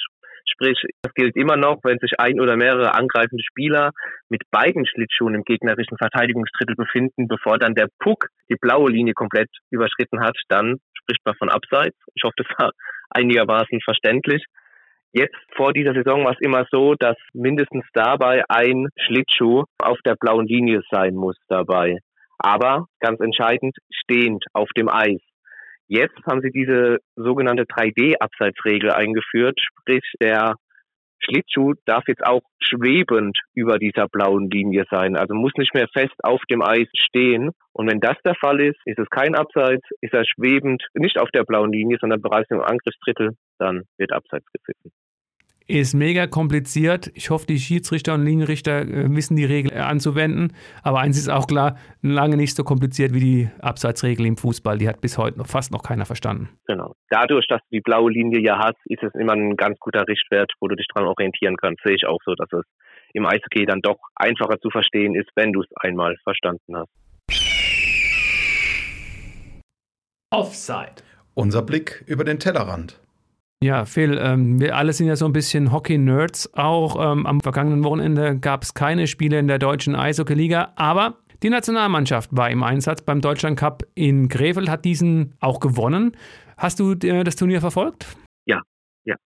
Sprich, 0.53 0.83
das 1.03 1.15
gilt 1.15 1.37
immer 1.37 1.57
noch, 1.57 1.79
wenn 1.85 1.99
sich 1.99 2.19
ein 2.19 2.41
oder 2.41 2.57
mehrere 2.57 2.95
angreifende 2.95 3.43
Spieler 3.43 3.93
mit 4.29 4.43
beiden 4.51 4.87
Schlittschuhen 4.87 5.35
im 5.35 5.45
gegnerischen 5.45 5.97
Verteidigungsdrittel 5.97 6.75
befinden, 6.77 7.29
bevor 7.29 7.59
dann 7.59 7.75
der 7.75 7.89
Puck 7.99 8.29
die 8.51 8.57
blaue 8.61 8.91
Linie 8.91 9.15
komplett 9.15 9.49
überschritten 9.71 10.21
hat, 10.21 10.37
dann 10.49 10.77
spricht 10.93 11.25
man 11.25 11.35
von 11.37 11.51
Abseits. 11.51 11.97
Ich 12.15 12.23
hoffe, 12.25 12.35
das 12.37 12.47
war 12.59 12.73
einigermaßen 13.11 13.81
verständlich. 13.83 14.45
Jetzt 15.13 15.37
vor 15.57 15.73
dieser 15.73 15.93
Saison 15.95 16.25
war 16.25 16.33
es 16.33 16.41
immer 16.41 16.67
so, 16.71 16.95
dass 16.95 17.17
mindestens 17.33 17.85
dabei 17.95 18.45
ein 18.49 18.89
Schlittschuh 18.97 19.65
auf 19.79 19.99
der 20.05 20.15
blauen 20.15 20.47
Linie 20.47 20.83
sein 20.91 21.15
muss 21.15 21.37
dabei. 21.49 21.99
Aber 22.39 22.87
ganz 23.01 23.21
entscheidend 23.21 23.77
stehend 23.91 24.45
auf 24.53 24.69
dem 24.77 24.89
Eis. 24.89 25.21
Jetzt 25.91 26.25
haben 26.25 26.41
sie 26.41 26.53
diese 26.53 26.99
sogenannte 27.17 27.65
3D-Abseitsregel 27.65 28.93
eingeführt, 28.93 29.59
sprich 29.61 30.05
der 30.23 30.55
Schlittschuh 31.19 31.75
darf 31.85 32.05
jetzt 32.07 32.25
auch 32.25 32.43
schwebend 32.63 33.37
über 33.55 33.81
dieser 33.81 34.07
blauen 34.07 34.49
Linie 34.49 34.85
sein, 34.89 35.17
also 35.17 35.35
muss 35.35 35.51
nicht 35.59 35.75
mehr 35.75 35.89
fest 35.93 36.15
auf 36.23 36.41
dem 36.49 36.63
Eis 36.63 36.87
stehen. 36.95 37.51
Und 37.73 37.89
wenn 37.89 37.99
das 37.99 38.17
der 38.25 38.37
Fall 38.37 38.61
ist, 38.61 38.79
ist 38.85 39.01
es 39.01 39.11
kein 39.11 39.35
Abseits, 39.35 39.85
ist 40.01 40.15
er 40.15 40.25
schwebend 40.25 40.81
nicht 40.95 41.19
auf 41.19 41.33
der 41.33 41.43
blauen 41.43 41.73
Linie, 41.73 41.99
sondern 42.01 42.23
bereits 42.23 42.51
im 42.53 42.61
Angriffsdrittel, 42.61 43.33
dann 43.59 43.83
wird 43.99 44.13
Abseits 44.13 44.47
gepfiffen. 44.53 44.93
Ist 45.71 45.95
mega 45.95 46.27
kompliziert. 46.27 47.11
Ich 47.15 47.31
hoffe, 47.31 47.47
die 47.47 47.59
Schiedsrichter 47.59 48.15
und 48.15 48.25
Linienrichter 48.25 48.83
äh, 48.83 49.15
wissen 49.15 49.37
die 49.37 49.45
Regel 49.45 49.73
anzuwenden. 49.79 50.53
Aber 50.83 50.99
eins 51.01 51.17
ist 51.17 51.29
auch 51.29 51.47
klar, 51.47 51.77
lange 52.03 52.37
nicht 52.37 52.57
so 52.57 52.65
kompliziert 52.65 53.15
wie 53.15 53.21
die 53.21 53.49
Abseitsregel 53.61 54.27
im 54.27 54.37
Fußball. 54.37 54.79
Die 54.79 54.89
hat 54.89 55.01
bis 55.01 55.17
heute 55.17 55.39
noch 55.39 55.47
fast 55.47 55.73
noch 55.73 55.83
keiner 55.83 56.07
verstanden. 56.07 56.49
Genau. 56.67 56.95
Dadurch, 57.09 57.47
dass 57.49 57.61
du 57.61 57.77
die 57.77 57.81
blaue 57.81 58.11
Linie 58.11 58.41
ja 58.41 58.59
hast, 58.59 58.79
ist 58.87 59.03
es 59.03 59.15
immer 59.15 59.33
ein 59.33 59.57
ganz 59.57 59.79
guter 59.79 60.07
Richtwert, 60.07 60.53
wo 60.61 60.69
du 60.69 60.75
dich 60.75 60.87
dran 60.93 61.07
orientieren 61.07 61.57
kannst. 61.57 61.83
Sehe 61.85 61.95
ich 61.95 62.07
auch 62.07 62.19
so, 62.25 62.35
dass 62.35 62.53
es 62.53 62.65
im 63.13 63.27
Eishockey 63.27 63.65
dann 63.67 63.81
doch 63.81 63.99
einfacher 64.15 64.59
zu 64.61 64.71
verstehen 64.71 65.15
ist, 65.15 65.29
wenn 65.35 65.53
du 65.53 65.63
es 65.63 65.69
einmal 65.77 66.17
verstanden 66.25 66.77
hast. 66.77 66.91
Offside. 70.31 71.03
Unser 71.35 71.63
Blick 71.63 72.05
über 72.07 72.25
den 72.25 72.39
Tellerrand. 72.39 73.01
Ja, 73.63 73.85
Phil, 73.85 74.19
ähm, 74.19 74.59
wir 74.59 74.75
alle 74.75 74.95
sind 74.95 75.07
ja 75.07 75.17
so 75.17 75.27
ein 75.27 75.35
bisschen 75.35 75.71
Hockey-Nerds. 75.71 76.55
Auch 76.55 77.13
ähm, 77.13 77.27
am 77.27 77.43
vergangenen 77.43 77.85
Wochenende 77.85 78.39
gab 78.39 78.63
es 78.63 78.73
keine 78.73 79.07
Spiele 79.07 79.39
in 79.39 79.49
der 79.49 79.59
deutschen 79.59 79.95
Eishockey-Liga, 79.95 80.73
aber 80.77 81.19
die 81.43 81.51
Nationalmannschaft 81.51 82.35
war 82.35 82.49
im 82.49 82.63
Einsatz 82.63 83.03
beim 83.03 83.21
Deutschland 83.21 83.59
Cup 83.59 83.83
in 83.95 84.29
Krefeld, 84.29 84.71
hat 84.71 84.87
diesen 84.87 85.35
auch 85.41 85.61
gewonnen. 85.61 86.17
Hast 86.57 86.81
du 86.81 86.93
äh, 86.93 87.23
das 87.23 87.37
Turnier 87.37 87.61
verfolgt? 87.61 88.07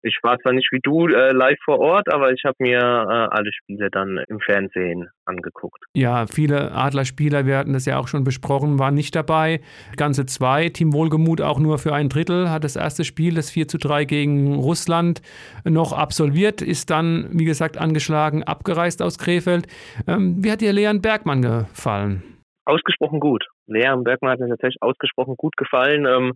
Ich 0.04 0.18
war 0.22 0.38
zwar 0.40 0.52
nicht 0.52 0.68
wie 0.72 0.80
du 0.82 1.06
äh, 1.06 1.30
live 1.30 1.58
vor 1.64 1.78
Ort, 1.78 2.12
aber 2.12 2.32
ich 2.32 2.42
habe 2.44 2.56
mir 2.58 2.78
äh, 2.78 2.82
alle 2.82 3.52
Spiele 3.52 3.88
dann 3.88 4.20
im 4.28 4.40
Fernsehen 4.40 5.08
angeguckt. 5.26 5.78
Ja, 5.94 6.26
viele 6.26 6.72
Adlerspieler, 6.72 7.46
wir 7.46 7.56
hatten 7.56 7.72
das 7.72 7.86
ja 7.86 7.98
auch 7.98 8.08
schon 8.08 8.24
besprochen, 8.24 8.80
waren 8.80 8.94
nicht 8.94 9.14
dabei. 9.14 9.60
Ganze 9.96 10.26
zwei. 10.26 10.70
Team 10.70 10.92
Wohlgemut 10.92 11.40
auch 11.40 11.60
nur 11.60 11.78
für 11.78 11.94
ein 11.94 12.08
Drittel, 12.08 12.50
hat 12.50 12.64
das 12.64 12.74
erste 12.74 13.04
Spiel, 13.04 13.34
das 13.34 13.50
4 13.50 13.68
zu 13.68 13.78
3 13.78 14.04
gegen 14.04 14.56
Russland, 14.56 15.22
noch 15.64 15.92
absolviert, 15.92 16.62
ist 16.62 16.90
dann, 16.90 17.28
wie 17.32 17.44
gesagt, 17.44 17.78
angeschlagen, 17.78 18.42
abgereist 18.42 19.02
aus 19.02 19.18
Krefeld. 19.18 19.68
Ähm, 20.08 20.42
wie 20.42 20.50
hat 20.50 20.62
dir 20.62 20.72
Leon 20.72 21.00
Bergmann 21.00 21.42
gefallen? 21.42 22.24
Ausgesprochen 22.64 23.20
gut. 23.20 23.44
Leon 23.66 24.02
Bergmann 24.02 24.32
hat 24.32 24.40
mir 24.40 24.48
tatsächlich 24.48 24.82
ausgesprochen 24.82 25.36
gut 25.36 25.56
gefallen. 25.56 26.06
Ähm, 26.06 26.32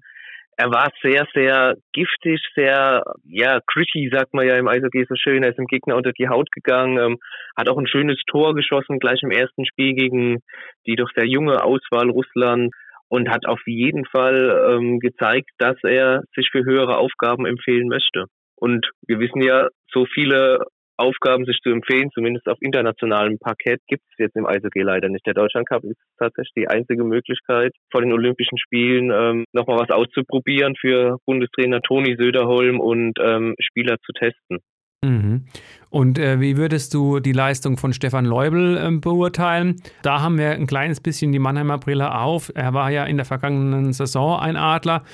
er 0.57 0.71
war 0.71 0.88
sehr, 1.03 1.27
sehr 1.35 1.77
giftig, 1.92 2.40
sehr, 2.55 3.03
ja, 3.25 3.61
gritty, 3.66 4.09
sagt 4.11 4.33
man 4.33 4.47
ja 4.47 4.57
im 4.57 4.69
Eishockey 4.69 5.05
so 5.09 5.14
schön. 5.14 5.42
Er 5.42 5.51
ist 5.51 5.59
dem 5.59 5.66
Gegner 5.66 5.97
unter 5.97 6.12
die 6.12 6.29
Haut 6.29 6.51
gegangen, 6.51 6.99
ähm, 6.99 7.19
hat 7.57 7.69
auch 7.69 7.77
ein 7.77 7.87
schönes 7.87 8.19
Tor 8.27 8.55
geschossen, 8.55 8.99
gleich 8.99 9.23
im 9.23 9.31
ersten 9.31 9.66
Spiel 9.66 9.95
gegen 9.95 10.38
die 10.87 10.97
doch 10.97 11.11
sehr 11.14 11.27
junge 11.27 11.62
Auswahl 11.62 12.09
Russland 12.09 12.73
und 13.09 13.29
hat 13.29 13.47
auf 13.47 13.61
jeden 13.66 14.07
Fall 14.07 14.66
ähm, 14.71 14.99
gezeigt, 14.99 15.51
dass 15.59 15.77
er 15.83 16.23
sich 16.35 16.49
für 16.51 16.64
höhere 16.64 16.97
Aufgaben 16.97 17.45
empfehlen 17.45 17.88
möchte. 17.88 18.25
Und 18.57 18.90
wir 19.07 19.21
wissen 19.21 19.42
ja, 19.42 19.69
so 19.92 20.07
viele 20.07 20.64
Aufgaben 20.97 21.45
sich 21.45 21.59
zu 21.63 21.71
empfehlen, 21.71 22.11
zumindest 22.13 22.47
auf 22.49 22.59
internationalem 22.61 23.39
Parkett, 23.39 23.81
gibt 23.87 24.03
es 24.11 24.19
jetzt 24.19 24.37
im 24.37 24.47
Eishockey 24.47 24.83
leider 24.83 25.09
nicht. 25.09 25.27
Der 25.27 25.35
Deutschland 25.35 25.69
Cup 25.69 25.85
ist 25.85 25.99
tatsächlich 26.19 26.53
die 26.57 26.69
einzige 26.69 27.05
Möglichkeit, 27.05 27.73
vor 27.91 28.01
den 28.01 28.13
Olympischen 28.13 28.59
Spielen 28.59 29.11
ähm, 29.11 29.45
nochmal 29.53 29.79
was 29.79 29.91
auszuprobieren 29.91 30.75
für 30.81 31.19
Bundestrainer 31.27 31.81
Toni 31.83 32.17
Söderholm 32.19 32.81
und 32.81 33.19
ähm, 33.21 33.55
Spieler 33.61 33.97
zu 34.05 34.13
testen. 34.13 34.59
Mhm. 35.05 35.47
Und 35.91 36.19
äh, 36.19 36.41
wie 36.41 36.57
würdest 36.57 36.93
du 36.95 37.21
die 37.21 37.33
Leistung 37.33 37.77
von 37.77 37.93
Stefan 37.93 38.25
Leubel 38.25 38.77
äh, 38.77 38.91
beurteilen? 38.91 39.77
Da 40.03 40.21
haben 40.21 40.39
wir 40.39 40.51
ein 40.51 40.67
kleines 40.67 41.01
bisschen 41.01 41.33
die 41.33 41.39
Mannheimer 41.39 41.79
Brille 41.79 42.15
auf. 42.19 42.51
Er 42.55 42.75
war 42.75 42.91
ja 42.91 43.05
in 43.05 43.17
der 43.17 43.27
vergangenen 43.27 43.93
Saison 43.93 44.39
ein 44.39 44.57
Adler, 44.57 45.05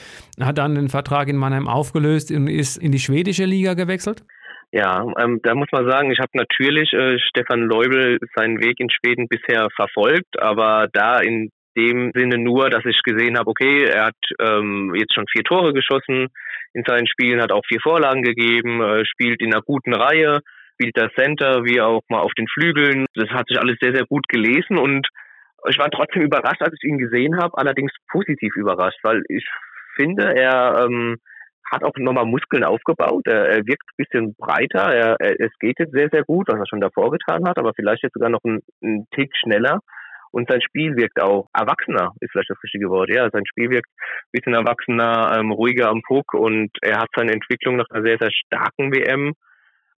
hat 0.40 0.59
dann 0.59 0.75
den 0.75 0.88
Vertrag 0.88 1.29
in 1.29 1.37
Mannheim 1.37 1.68
aufgelöst 1.68 2.31
und 2.31 2.49
ist 2.49 2.77
in 2.77 2.92
die 2.92 2.99
schwedische 2.99 3.45
Liga 3.45 3.75
gewechselt. 3.75 4.25
Ja, 4.74 5.04
ähm, 5.20 5.40
da 5.42 5.54
muss 5.54 5.68
man 5.70 5.88
sagen, 5.88 6.11
ich 6.11 6.18
habe 6.18 6.30
natürlich 6.32 6.94
äh, 6.94 7.18
Stefan 7.18 7.61
Leubel 7.61 8.18
seinen 8.35 8.58
Weg 8.62 8.80
in 8.80 8.88
Schweden 8.88 9.28
bisher 9.28 9.68
verfolgt, 9.76 10.40
aber 10.40 10.88
da 10.90 11.20
in 11.20 11.50
dem 11.76 12.11
Sinne 12.14 12.38
nur, 12.38 12.70
dass 12.70 12.85
ich 12.87 13.02
gesehen 13.02 13.38
habe, 13.38 13.50
okay, 13.50 13.85
er 13.85 14.06
hat 14.06 14.16
ähm, 14.40 14.94
jetzt 14.94 15.14
schon 15.14 15.26
vier 15.30 15.44
Tore 15.44 15.74
geschossen 15.74 16.28
in 16.72 16.85
seinen 16.87 17.06
Spielen, 17.06 17.42
hat 17.42 17.52
auch 17.52 17.66
vier 17.68 17.80
Vorlagen 17.82 18.22
gegeben, 18.22 18.80
äh, 18.82 19.04
spielt 19.04 19.42
in 19.42 19.52
einer 19.52 19.62
guten 19.62 19.92
Reihe, 19.92 20.40
spielt 20.74 20.96
der 20.96 21.11
Center 21.14 21.64
wie 21.64 21.82
auch 21.82 22.00
mal 22.08 22.20
auf 22.20 22.32
den 22.38 22.48
Flügeln. 22.48 23.04
Das 23.14 23.28
hat 23.28 23.48
sich 23.48 23.58
alles 23.58 23.76
sehr, 23.78 23.94
sehr 23.94 24.06
gut 24.06 24.26
gelesen 24.28 24.78
und 24.78 25.06
ich 25.68 25.78
war 25.78 25.90
trotzdem 25.90 26.22
überrascht, 26.22 26.62
als 26.62 26.74
ich 26.80 26.88
ihn 26.88 26.98
gesehen 26.98 27.37
habe, 27.37 27.58
allerdings 27.58 27.92
positiv 28.11 28.56
überrascht, 28.56 28.98
weil 29.02 29.22
ich 29.28 29.46
finde, 29.96 30.35
er 30.35 30.87
ähm, 30.87 31.18
hat 31.72 31.82
auch 31.85 31.92
nochmal 31.96 32.26
Muskeln 32.26 32.64
aufgebaut. 32.64 33.22
Er, 33.26 33.48
er 33.48 33.66
wirkt 33.66 33.88
ein 33.88 33.96
bisschen 33.96 34.35
breiter. 34.35 34.94
Er, 34.94 35.16
er, 35.18 35.40
es 35.40 35.52
geht 35.58 35.78
jetzt 35.78 35.92
sehr, 35.92 36.08
sehr 36.12 36.22
gut, 36.22 36.48
was 36.48 36.58
er 36.58 36.66
schon 36.68 36.80
davor 36.80 37.11
getan 37.11 37.48
hat, 37.48 37.58
aber 37.58 37.72
vielleicht 37.74 38.02
jetzt 38.02 38.14
sogar 38.14 38.28
noch 38.28 38.44
ein, 38.44 38.61
ein 38.82 39.06
Tick 39.14 39.30
schneller. 39.37 39.80
Und 40.30 40.48
sein 40.50 40.62
Spiel 40.62 40.96
wirkt 40.96 41.20
auch 41.20 41.48
erwachsener, 41.52 42.12
ist 42.20 42.32
vielleicht 42.32 42.48
das 42.48 42.62
richtige 42.64 42.88
Wort. 42.88 43.11
Ja, 43.11 43.28
sein 43.30 43.44
Spiel 43.46 43.68
wirkt 43.68 43.88
ein 43.88 44.32
bisschen 44.32 44.54
erwachsener, 44.54 45.37
ähm, 45.37 45.50
ruhiger 45.52 45.90
am 45.90 46.00
Puck 46.02 46.32
und 46.32 46.70
er 46.80 47.00
hat 47.00 47.08
seine 47.14 47.32
Entwicklung 47.32 47.76
nach 47.76 47.85
einer 47.90 48.02
sehr, 48.02 48.16
sehr 48.18 48.30
starken 48.30 48.94
WM 48.94 49.35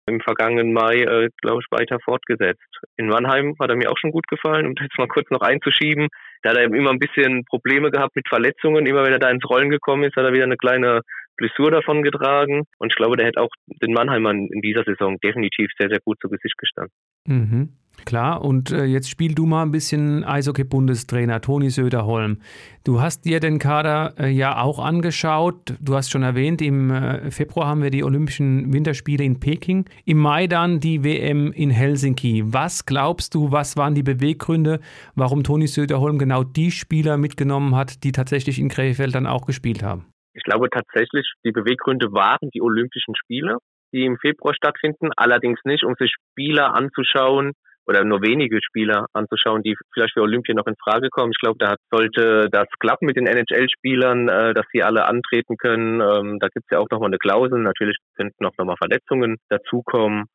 im 0.06 0.20
vergangenen 0.20 0.74
Mai, 0.74 0.96
äh, 1.04 1.30
glaube 1.42 1.62
ich, 1.62 1.68
weiter 1.72 1.98
fortgesetzt. 2.04 2.62
In 2.98 3.08
Mannheim 3.08 3.56
hat 3.60 3.70
er 3.70 3.76
mir 3.76 3.90
auch 3.90 3.98
schon 3.98 4.12
gut 4.12 4.28
gefallen, 4.28 4.66
um 4.66 4.74
jetzt 4.80 4.98
mal 4.98 5.08
kurz 5.08 5.30
noch 5.30 5.42
einzuschieben. 5.42 6.08
Da 6.42 6.50
hat 6.50 6.58
er 6.58 6.66
immer 6.66 6.90
ein 6.90 7.00
bisschen 7.00 7.46
Probleme 7.46 7.90
gehabt 7.90 8.16
mit 8.16 8.28
Verletzungen. 8.28 8.86
Immer 8.86 9.04
wenn 9.04 9.14
er 9.14 9.20
da 9.20 9.30
ins 9.30 9.48
Rollen 9.48 9.70
gekommen 9.70 10.04
ist, 10.04 10.16
hat 10.16 10.26
er 10.26 10.34
wieder 10.34 10.44
eine 10.44 10.58
kleine 10.58 11.02
Blessur 11.38 11.72
davon 11.72 12.04
getragen. 12.04 12.64
Und 12.80 12.92
ich 12.92 12.96
glaube, 12.96 13.18
der 13.18 13.28
hätte 13.28 13.42
auch 13.42 13.50
den 13.82 13.94
Mannheimern 13.94 14.48
in 14.52 14.62
dieser 14.62 14.84
Saison 14.84 15.18
definitiv 15.24 15.72
sehr, 15.80 15.90
sehr 15.90 16.00
gut 16.04 16.18
zu 16.22 16.30
Gesicht 16.30 16.58
gestanden. 16.58 16.94
Mhm. 17.28 17.70
Klar, 18.06 18.44
und 18.44 18.72
äh, 18.72 18.84
jetzt 18.84 19.10
spiel 19.10 19.34
du 19.34 19.46
mal 19.46 19.62
ein 19.62 19.72
bisschen 19.72 20.26
Eishockey-Bundestrainer 20.26 21.40
Toni 21.40 21.70
Söderholm. 21.70 22.40
Du 22.84 23.00
hast 23.00 23.24
dir 23.24 23.40
den 23.40 23.60
Kader 23.60 24.14
äh, 24.20 24.28
ja 24.28 24.62
auch 24.62 24.80
angeschaut. 24.80 25.76
Du 25.80 25.96
hast 25.96 26.12
schon 26.12 26.24
erwähnt, 26.24 26.62
im 26.62 26.92
äh, 26.92 27.32
Februar 27.32 27.68
haben 27.68 27.82
wir 27.82 27.92
die 27.92 28.04
Olympischen 28.04 28.74
Winterspiele 28.74 29.24
in 29.24 29.40
Peking. 29.40 29.86
Im 30.04 30.18
Mai 30.18 30.48
dann 30.48 30.82
die 30.82 31.04
WM 31.04 31.54
in 31.54 31.70
Helsinki. 31.70 32.44
Was 32.46 32.86
glaubst 32.86 33.36
du, 33.36 33.52
was 33.52 33.78
waren 33.78 33.96
die 33.96 34.04
Beweggründe, 34.04 34.82
warum 35.16 35.44
Toni 35.44 35.68
Söderholm 35.68 36.18
genau 36.18 36.44
die 36.44 36.72
Spieler 36.72 37.18
mitgenommen 37.18 37.76
hat, 37.76 38.04
die 38.04 38.12
tatsächlich 38.12 38.60
in 38.60 38.68
Krefeld 38.68 39.16
dann 39.16 39.28
auch 39.28 39.46
gespielt 39.46 39.82
haben? 39.82 40.13
Ich 40.34 40.44
glaube 40.44 40.70
tatsächlich, 40.70 41.32
die 41.46 41.52
Beweggründe 41.52 42.12
waren 42.12 42.50
die 42.54 42.62
Olympischen 42.62 43.16
Spiele, 43.16 43.58
die 43.94 44.06
im 44.06 44.18
Februar 44.18 44.54
stattfinden, 44.56 45.12
allerdings 45.16 45.60
nicht, 45.64 45.84
um 45.84 45.96
sich 46.00 46.12
Spieler 46.32 46.74
anzuschauen 46.74 47.54
oder 47.86 48.04
nur 48.04 48.22
wenige 48.22 48.60
Spieler 48.64 49.06
anzuschauen, 49.14 49.62
die 49.62 49.76
vielleicht 49.94 50.14
für 50.14 50.22
Olympia 50.22 50.56
noch 50.56 50.68
in 50.68 50.76
Frage 50.82 51.10
kommen. 51.10 51.32
Ich 51.32 51.40
glaube, 51.40 51.58
da 51.60 51.76
sollte 51.92 52.48
das 52.50 52.68
klappen 52.80 53.06
mit 53.06 53.18
den 53.18 53.28
NHL-Spielern, 53.28 54.30
äh, 54.30 54.54
dass 54.54 54.66
sie 54.72 54.84
alle 54.84 55.06
antreten 55.06 55.58
können. 55.58 56.00
Ähm, 56.00 56.40
da 56.40 56.48
gibt 56.48 56.66
es 56.66 56.72
ja 56.72 56.80
auch 56.80 56.90
nochmal 56.90 57.10
eine 57.10 57.18
Klausel. 57.18 57.60
Natürlich 57.60 57.98
könnten 58.16 58.46
auch 58.46 58.58
nochmal 58.58 58.78
Verletzungen 58.78 59.38
dazukommen. 59.50 60.26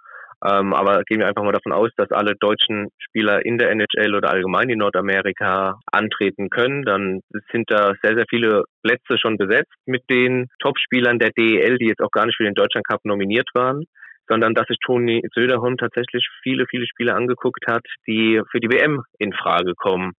Ähm, 0.44 0.72
aber 0.72 1.02
gehen 1.02 1.18
wir 1.18 1.26
einfach 1.26 1.42
mal 1.42 1.52
davon 1.52 1.72
aus, 1.72 1.90
dass 1.96 2.12
alle 2.12 2.34
deutschen 2.38 2.88
Spieler 2.98 3.44
in 3.44 3.58
der 3.58 3.70
NHL 3.70 4.14
oder 4.14 4.30
allgemein 4.30 4.68
in 4.68 4.78
Nordamerika 4.78 5.80
antreten 5.90 6.48
können. 6.48 6.84
Dann 6.84 7.20
sind 7.52 7.70
da 7.70 7.94
sehr, 8.02 8.14
sehr 8.14 8.26
viele 8.30 8.64
Plätze 8.82 9.18
schon 9.20 9.36
besetzt 9.36 9.74
mit 9.86 10.02
den 10.08 10.46
Topspielern 10.60 11.18
der 11.18 11.30
DEL, 11.30 11.78
die 11.78 11.86
jetzt 11.86 12.02
auch 12.02 12.12
gar 12.12 12.26
nicht 12.26 12.36
für 12.36 12.44
den 12.44 12.54
Deutschland 12.54 12.86
Cup 12.86 13.00
nominiert 13.04 13.48
waren 13.54 13.84
sondern 14.30 14.54
dass 14.54 14.66
sich 14.66 14.76
Toni 14.84 15.22
Söderholm 15.34 15.78
tatsächlich 15.78 16.28
viele, 16.42 16.66
viele 16.68 16.86
Spiele 16.86 17.14
angeguckt 17.14 17.64
hat, 17.66 17.84
die 18.06 18.40
für 18.50 18.60
die 18.60 18.70
WM 18.70 19.02
in 19.18 19.32
Frage 19.32 19.72
kommen. 19.74 20.12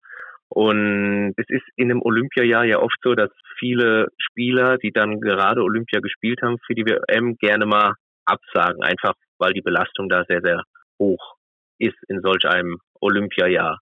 Und 0.50 1.34
es 1.38 1.46
ist 1.48 1.66
in 1.76 1.92
einem 1.92 2.02
Olympiajahr 2.02 2.66
ja 2.66 2.80
oft 2.80 2.98
so, 3.04 3.14
dass 3.14 3.30
viele 3.60 4.08
Spieler, 4.18 4.78
die 4.78 4.92
dann 4.92 5.22
gerade 5.22 5.62
Olympia 5.62 6.00
gespielt 6.00 6.42
haben, 6.42 6.58
für 6.66 6.74
die 6.74 6.86
WM 6.86 7.36
gerne 7.38 7.68
mal 7.68 7.94
absagen, 8.26 8.84
einfach 8.84 9.14
weil 9.40 9.54
die 9.54 9.62
Belastung 9.62 10.10
da 10.10 10.24
sehr, 10.28 10.42
sehr 10.42 10.64
hoch 11.00 11.36
ist 11.80 11.98
in 12.08 12.22
solch 12.22 12.46
einem 12.46 12.78
Olympiajahr. 13.00 13.80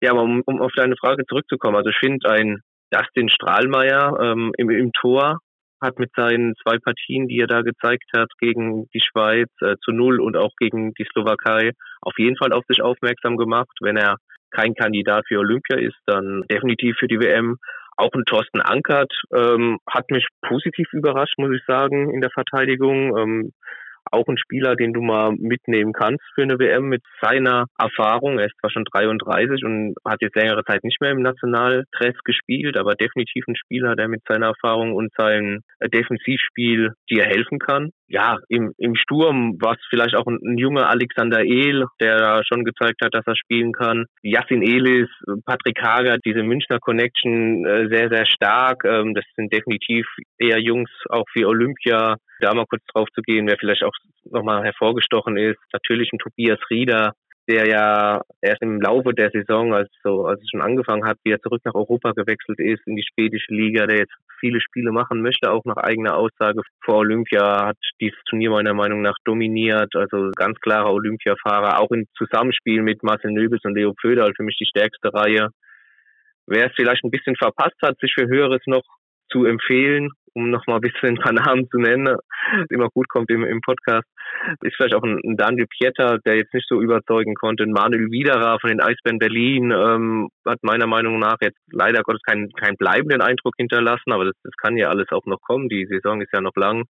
Ja, 0.00 0.12
aber 0.12 0.22
um, 0.22 0.42
um 0.44 0.60
auf 0.60 0.72
deine 0.76 0.96
Frage 0.96 1.24
zurückzukommen, 1.26 1.76
also 1.76 1.90
ich 1.90 1.98
finde 1.98 2.28
ein 2.30 2.60
Dustin 2.90 3.28
Strahlmeier 3.28 4.18
ähm, 4.20 4.52
im, 4.56 4.70
im 4.70 4.92
Tor 4.92 5.38
hat 5.80 5.98
mit 5.98 6.10
seinen 6.16 6.54
zwei 6.62 6.78
Partien, 6.78 7.28
die 7.28 7.38
er 7.38 7.46
da 7.46 7.62
gezeigt 7.62 8.10
hat, 8.16 8.28
gegen 8.40 8.88
die 8.94 9.00
Schweiz 9.00 9.48
äh, 9.60 9.76
zu 9.84 9.92
Null 9.92 10.20
und 10.20 10.36
auch 10.36 10.52
gegen 10.58 10.92
die 10.94 11.06
Slowakei, 11.12 11.72
auf 12.00 12.14
jeden 12.18 12.36
Fall 12.36 12.52
auf 12.52 12.64
sich 12.68 12.82
aufmerksam 12.82 13.36
gemacht. 13.36 13.70
Wenn 13.80 13.96
er 13.96 14.16
kein 14.50 14.74
Kandidat 14.74 15.24
für 15.28 15.38
Olympia 15.38 15.78
ist, 15.78 15.98
dann 16.06 16.42
definitiv 16.50 16.96
für 16.98 17.06
die 17.06 17.20
WM. 17.20 17.58
Auch 17.96 18.12
ein 18.14 18.24
Thorsten 18.24 18.60
Ankert 18.60 19.12
ähm, 19.34 19.78
hat 19.88 20.10
mich 20.10 20.26
positiv 20.42 20.88
überrascht, 20.92 21.34
muss 21.36 21.54
ich 21.54 21.62
sagen, 21.66 22.12
in 22.12 22.20
der 22.20 22.30
Verteidigung. 22.30 23.16
Ähm, 23.16 23.52
auch 24.10 24.26
ein 24.28 24.38
Spieler, 24.38 24.76
den 24.76 24.92
du 24.92 25.00
mal 25.00 25.32
mitnehmen 25.32 25.92
kannst 25.92 26.24
für 26.34 26.42
eine 26.42 26.58
WM 26.58 26.88
mit 26.88 27.02
seiner 27.20 27.66
Erfahrung. 27.78 28.38
Er 28.38 28.46
ist 28.46 28.58
zwar 28.60 28.70
schon 28.70 28.84
33 28.84 29.64
und 29.64 29.94
hat 30.04 30.22
jetzt 30.22 30.36
längere 30.36 30.64
Zeit 30.64 30.84
nicht 30.84 31.00
mehr 31.00 31.10
im 31.10 31.22
Nationaldress 31.22 32.16
gespielt, 32.24 32.76
aber 32.76 32.94
definitiv 32.94 33.44
ein 33.48 33.56
Spieler, 33.56 33.96
der 33.96 34.08
mit 34.08 34.22
seiner 34.28 34.46
Erfahrung 34.48 34.94
und 34.94 35.12
seinem 35.16 35.60
Defensivspiel 35.80 36.92
dir 37.10 37.24
helfen 37.24 37.58
kann. 37.58 37.90
Ja, 38.10 38.38
im, 38.48 38.72
im 38.78 38.94
Sturm 38.94 39.60
war 39.60 39.74
es 39.74 39.86
vielleicht 39.90 40.16
auch 40.16 40.26
ein, 40.26 40.38
ein 40.42 40.56
junger 40.56 40.88
Alexander 40.88 41.44
Ehl, 41.44 41.84
der 42.00 42.42
schon 42.48 42.64
gezeigt 42.64 43.04
hat, 43.04 43.12
dass 43.12 43.26
er 43.26 43.36
spielen 43.36 43.72
kann. 43.72 44.06
Yassin 44.22 44.62
Elis, 44.62 45.10
Patrick 45.44 45.78
Hager, 45.82 46.16
diese 46.24 46.42
Münchner 46.42 46.78
Connection 46.80 47.66
äh, 47.66 47.88
sehr, 47.88 48.08
sehr 48.08 48.24
stark. 48.24 48.84
Ähm, 48.84 49.14
das 49.14 49.24
sind 49.36 49.52
definitiv 49.52 50.06
eher 50.38 50.58
Jungs 50.58 50.90
auch 51.10 51.26
für 51.32 51.46
Olympia. 51.46 52.16
Da 52.40 52.54
mal 52.54 52.66
kurz 52.66 52.82
drauf 52.94 53.08
zu 53.14 53.20
gehen, 53.20 53.46
wer 53.46 53.58
vielleicht 53.58 53.84
auch 53.84 53.92
nochmal 54.24 54.64
hervorgestochen 54.64 55.36
ist. 55.36 55.58
Natürlich 55.74 56.10
ein 56.12 56.18
Tobias 56.18 56.60
Rieder, 56.70 57.12
der 57.46 57.66
ja 57.66 58.22
erst 58.40 58.62
im 58.62 58.80
Laufe 58.80 59.12
der 59.12 59.30
Saison, 59.30 59.74
also 59.74 60.26
als 60.26 60.40
es 60.40 60.48
schon 60.50 60.62
angefangen 60.62 61.06
hat, 61.06 61.18
wieder 61.24 61.40
zurück 61.40 61.60
nach 61.64 61.74
Europa 61.74 62.12
gewechselt 62.12 62.58
ist, 62.58 62.86
in 62.86 62.96
die 62.96 63.04
schwedische 63.04 63.52
Liga, 63.52 63.86
der 63.86 63.98
jetzt 63.98 64.14
viele 64.40 64.60
Spiele 64.60 64.92
machen 64.92 65.22
möchte, 65.22 65.50
auch 65.50 65.64
nach 65.64 65.76
eigener 65.76 66.16
Aussage 66.16 66.60
vor 66.84 66.98
Olympia, 66.98 67.66
hat 67.66 67.76
dieses 68.00 68.18
Turnier 68.28 68.50
meiner 68.50 68.74
Meinung 68.74 69.02
nach 69.02 69.16
dominiert, 69.24 69.94
also 69.94 70.30
ganz 70.34 70.58
klarer 70.60 70.92
Olympiafahrer, 70.92 71.80
auch 71.80 71.90
im 71.90 72.06
Zusammenspiel 72.16 72.82
mit 72.82 73.02
Marcel 73.02 73.32
Nöbels 73.32 73.64
und 73.64 73.74
Leo 73.74 73.94
Pföderl, 74.00 74.32
für 74.36 74.42
mich 74.42 74.56
die 74.58 74.66
stärkste 74.66 75.12
Reihe. 75.12 75.48
Wer 76.46 76.66
es 76.66 76.72
vielleicht 76.76 77.04
ein 77.04 77.10
bisschen 77.10 77.36
verpasst 77.36 77.76
hat, 77.82 77.98
sich 78.00 78.12
für 78.14 78.26
Höheres 78.26 78.62
noch 78.66 78.84
zu 79.30 79.44
empfehlen, 79.44 80.10
um 80.38 80.50
nochmal 80.50 80.78
ein 80.78 80.80
bisschen 80.80 81.08
ein 81.16 81.22
paar 81.22 81.32
Namen 81.32 81.68
zu 81.68 81.78
nennen, 81.78 82.16
immer 82.70 82.88
gut 82.88 83.08
kommt 83.08 83.30
im, 83.30 83.44
im 83.44 83.60
Podcast, 83.60 84.06
ist 84.62 84.76
vielleicht 84.76 84.94
auch 84.94 85.02
ein, 85.02 85.18
ein 85.24 85.36
Daniel 85.36 85.66
Pieter, 85.66 86.18
der 86.24 86.36
jetzt 86.36 86.54
nicht 86.54 86.68
so 86.68 86.80
überzeugen 86.80 87.34
konnte. 87.34 87.64
Ein 87.64 87.72
Manuel 87.72 88.10
Widerer 88.10 88.58
von 88.60 88.70
den 88.70 88.80
Eisbären 88.80 89.18
Berlin 89.18 89.72
ähm, 89.72 90.28
hat 90.46 90.62
meiner 90.62 90.86
Meinung 90.86 91.18
nach 91.18 91.36
jetzt 91.40 91.58
leider 91.72 92.02
Gottes 92.02 92.22
keinen, 92.22 92.50
keinen 92.52 92.76
bleibenden 92.76 93.20
Eindruck 93.20 93.54
hinterlassen, 93.56 94.12
aber 94.12 94.26
das, 94.26 94.34
das 94.44 94.54
kann 94.56 94.76
ja 94.76 94.88
alles 94.88 95.10
auch 95.10 95.26
noch 95.26 95.40
kommen. 95.40 95.68
Die 95.68 95.86
Saison 95.86 96.20
ist 96.20 96.32
ja 96.32 96.40
noch 96.40 96.56
lang. 96.56 96.84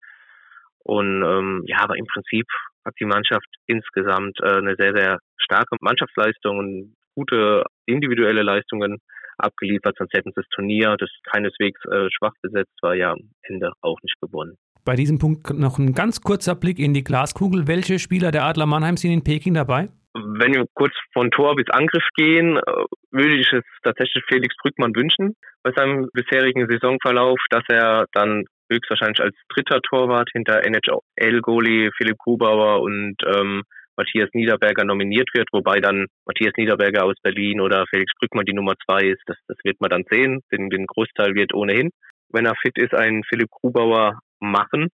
Und 0.82 1.22
ähm, 1.22 1.62
ja, 1.66 1.78
aber 1.80 1.96
im 1.96 2.06
Prinzip 2.06 2.46
hat 2.84 2.94
die 3.00 3.06
Mannschaft 3.06 3.46
insgesamt 3.66 4.38
äh, 4.40 4.58
eine 4.58 4.76
sehr, 4.76 4.92
sehr 4.94 5.18
starke 5.36 5.76
Mannschaftsleistung 5.80 6.58
und 6.58 6.94
gute 7.14 7.64
individuelle 7.86 8.42
Leistungen 8.42 8.98
abgeliefert, 9.38 9.96
sonst 9.98 10.12
hätten 10.12 10.30
sie 10.30 10.40
das 10.40 10.48
Turnier, 10.54 10.96
das 10.98 11.10
keineswegs 11.30 11.80
äh, 11.86 12.08
schwach 12.10 12.34
besetzt 12.42 12.76
war, 12.82 12.94
ja 12.94 13.12
am 13.12 13.30
Ende 13.42 13.72
auch 13.80 13.98
nicht 14.02 14.20
gewonnen. 14.20 14.56
Bei 14.84 14.94
diesem 14.94 15.18
Punkt 15.18 15.50
noch 15.50 15.78
ein 15.78 15.94
ganz 15.94 16.20
kurzer 16.20 16.54
Blick 16.54 16.78
in 16.78 16.94
die 16.94 17.02
Glaskugel. 17.02 17.66
Welche 17.66 17.98
Spieler 17.98 18.30
der 18.30 18.44
Adler 18.44 18.66
Mannheim 18.66 18.96
sind 18.96 19.10
in 19.10 19.24
Peking 19.24 19.54
dabei? 19.54 19.88
Wenn 20.14 20.54
wir 20.54 20.64
kurz 20.74 20.94
von 21.12 21.30
Tor 21.30 21.56
bis 21.56 21.68
Angriff 21.70 22.06
gehen, 22.14 22.56
äh, 22.56 22.62
würde 23.10 23.34
ich 23.34 23.52
es 23.52 23.64
tatsächlich 23.82 24.24
Felix 24.28 24.54
Brückmann 24.62 24.94
wünschen 24.94 25.34
bei 25.62 25.72
seinem 25.76 26.08
bisherigen 26.12 26.68
Saisonverlauf, 26.68 27.38
dass 27.50 27.64
er 27.68 28.06
dann 28.12 28.44
höchstwahrscheinlich 28.70 29.20
als 29.20 29.34
dritter 29.48 29.80
Torwart 29.82 30.28
hinter 30.32 30.64
NHL-Goalie 30.64 31.90
Philipp 31.96 32.18
Grubauer 32.18 32.80
und 32.82 33.16
ähm, 33.26 33.62
Matthias 33.96 34.30
Niederberger 34.32 34.84
nominiert 34.84 35.28
wird, 35.34 35.48
wobei 35.52 35.80
dann 35.80 36.06
Matthias 36.26 36.52
Niederberger 36.56 37.04
aus 37.04 37.16
Berlin 37.22 37.60
oder 37.60 37.84
Felix 37.90 38.12
Brückmann 38.18 38.44
die 38.44 38.54
Nummer 38.54 38.74
zwei 38.84 39.00
ist. 39.00 39.22
Das, 39.26 39.36
das 39.48 39.56
wird 39.64 39.80
man 39.80 39.90
dann 39.90 40.04
sehen. 40.10 40.40
Den, 40.52 40.70
den 40.70 40.86
Großteil 40.86 41.34
wird 41.34 41.54
ohnehin, 41.54 41.90
wenn 42.30 42.46
er 42.46 42.54
fit 42.56 42.78
ist, 42.78 42.94
ein 42.94 43.22
Philipp 43.28 43.50
Grubauer 43.50 44.18
machen. 44.40 44.88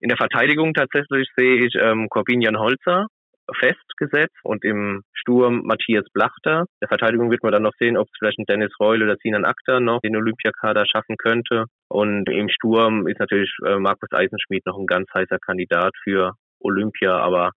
In 0.00 0.08
der 0.08 0.18
Verteidigung 0.18 0.74
tatsächlich 0.74 1.28
sehe 1.36 1.66
ich 1.66 1.74
ähm, 1.80 2.08
Corbinian 2.10 2.58
Holzer 2.58 3.06
festgesetzt 3.54 4.36
und 4.42 4.64
im 4.64 5.02
Sturm 5.12 5.62
Matthias 5.64 6.04
Blachter. 6.12 6.60
In 6.60 6.78
der 6.82 6.88
Verteidigung 6.88 7.30
wird 7.30 7.42
man 7.42 7.52
dann 7.52 7.62
noch 7.62 7.74
sehen, 7.78 7.96
ob 7.96 8.06
es 8.06 8.18
vielleicht 8.18 8.38
ein 8.38 8.44
Dennis 8.46 8.72
Reul 8.80 9.02
oder 9.02 9.16
Sinan 9.22 9.44
Akhtar 9.44 9.80
noch 9.80 10.00
den 10.00 10.16
Olympiakader 10.16 10.84
schaffen 10.86 11.16
könnte. 11.16 11.64
Und 11.88 12.28
im 12.28 12.48
Sturm 12.48 13.06
ist 13.06 13.20
natürlich 13.20 13.50
äh, 13.64 13.76
Markus 13.76 14.10
Eisenschmidt 14.12 14.66
noch 14.66 14.78
ein 14.78 14.86
ganz 14.86 15.08
heißer 15.14 15.38
Kandidat 15.38 15.92
für 16.02 16.32
Olympia, 16.60 17.18
aber 17.18 17.52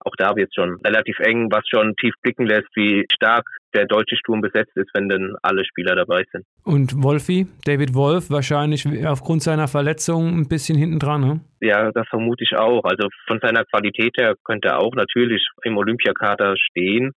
auch 0.00 0.14
da 0.16 0.36
wird 0.36 0.48
es 0.48 0.54
schon 0.54 0.80
relativ 0.84 1.18
eng, 1.20 1.50
was 1.50 1.66
schon 1.68 1.94
tief 1.96 2.14
blicken 2.22 2.46
lässt, 2.46 2.68
wie 2.74 3.04
stark 3.12 3.44
der 3.74 3.86
deutsche 3.86 4.16
Sturm 4.16 4.40
besetzt 4.40 4.76
ist, 4.76 4.90
wenn 4.94 5.08
denn 5.08 5.36
alle 5.42 5.64
Spieler 5.64 5.96
dabei 5.96 6.24
sind. 6.32 6.44
Und 6.64 7.02
Wolfi, 7.02 7.46
David 7.64 7.94
Wolf, 7.94 8.30
wahrscheinlich 8.30 8.86
aufgrund 9.06 9.42
seiner 9.42 9.68
Verletzung 9.68 10.38
ein 10.38 10.48
bisschen 10.48 10.78
hinten 10.78 10.98
dran, 10.98 11.20
ne? 11.20 11.40
Ja, 11.60 11.90
das 11.90 12.06
vermute 12.08 12.44
ich 12.44 12.56
auch. 12.56 12.84
Also 12.84 13.08
von 13.26 13.40
seiner 13.40 13.64
Qualität 13.64 14.14
her 14.18 14.34
könnte 14.44 14.68
er 14.68 14.80
auch 14.80 14.94
natürlich 14.94 15.44
im 15.64 15.76
Olympiakader 15.76 16.54
stehen, 16.56 17.12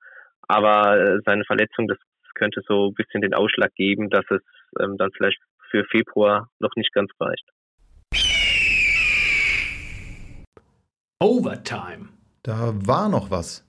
aber 0.48 0.98
äh, 0.98 1.20
seine 1.26 1.44
Verletzung, 1.46 1.88
das 1.88 1.98
könnte 2.36 2.62
so 2.68 2.88
ein 2.88 2.94
bisschen 2.94 3.22
den 3.22 3.34
Ausschlag 3.34 3.74
geben, 3.76 4.10
dass 4.10 4.26
es 4.30 4.42
ähm, 4.80 4.98
dann 4.98 5.12
vielleicht 5.15 5.39
für 5.70 5.84
Februar 5.86 6.48
noch 6.60 6.72
nicht 6.76 6.94
ganz 6.94 7.12
reicht. 7.20 7.46
Overtime. 11.22 12.18
Da 12.43 12.73
war 12.75 13.10
noch 13.10 13.32
was. 13.32 13.65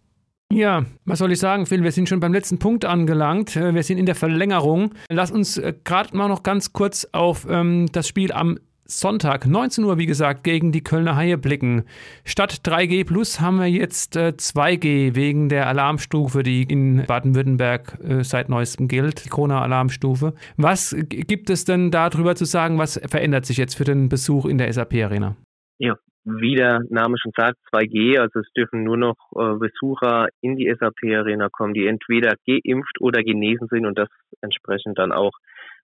Ja, 0.53 0.85
was 1.05 1.21
soll 1.21 1.31
ich 1.31 1.39
sagen, 1.39 1.67
Phil? 1.67 1.85
Wir 1.85 1.93
sind 1.93 2.09
schon 2.09 2.19
beim 2.19 2.33
letzten 2.33 2.59
Punkt 2.59 2.85
angelangt. 2.85 3.55
Äh, 3.55 3.73
wir 3.73 3.85
sind 3.85 3.99
in 3.99 4.07
der 4.07 4.17
Verlängerung. 4.17 4.95
Lass 5.09 5.31
uns 5.31 5.57
äh, 5.59 5.75
gerade 5.85 6.17
mal 6.17 6.29
noch 6.29 6.43
ganz 6.43 6.73
kurz 6.73 7.07
auf 7.13 7.47
ähm, 7.49 7.87
das 7.93 8.09
Spiel 8.09 8.33
am 8.33 8.59
Sonntag, 8.91 9.47
19 9.47 9.85
Uhr, 9.85 9.99
wie 9.99 10.07
gesagt, 10.07 10.43
gegen 10.45 10.73
die 10.73 10.83
Kölner 10.83 11.15
Haie 11.15 11.39
blicken. 11.39 11.85
Statt 12.25 12.63
3G 12.65 13.07
Plus 13.07 13.41
haben 13.41 13.59
wir 13.59 13.71
jetzt 13.71 14.17
äh, 14.17 14.33
2G 14.37 15.15
wegen 15.15 15.49
der 15.49 15.69
Alarmstufe, 15.69 16.43
die 16.43 16.65
in 16.65 17.05
Baden-Württemberg 17.07 17.99
äh, 18.03 18.25
seit 18.25 18.49
neuestem 18.49 18.89
gilt, 18.89 19.25
die 19.25 19.29
Corona-Alarmstufe. 19.29 20.35
Was 20.57 20.97
gibt 20.99 21.51
es 21.51 21.65
denn 21.65 21.91
darüber 21.91 22.35
zu 22.35 22.45
sagen? 22.45 22.79
Was 22.79 23.01
verändert 23.09 23.47
sich 23.47 23.57
jetzt 23.57 23.77
für 23.77 23.85
den 23.85 24.09
Besuch 24.09 24.47
in 24.47 24.59
der 24.59 24.73
SAP-Arena? 24.73 25.37
Ja, 25.81 25.97
wie 26.25 26.55
der 26.55 26.81
Name 26.91 27.17
schon 27.19 27.33
sagt, 27.35 27.57
2G, 27.73 28.19
also 28.19 28.41
es 28.41 28.53
dürfen 28.53 28.85
nur 28.85 28.99
noch 28.99 29.17
äh, 29.35 29.57
Besucher 29.57 30.29
in 30.43 30.57
die 30.57 30.71
SAP-Arena 30.79 31.49
kommen, 31.51 31.73
die 31.73 31.87
entweder 31.87 32.35
geimpft 32.47 33.01
oder 33.01 33.23
genesen 33.23 33.67
sind 33.69 33.87
und 33.87 33.99
das 33.99 34.09
entsprechend 34.43 34.99
dann 34.99 35.11
auch 35.11 35.33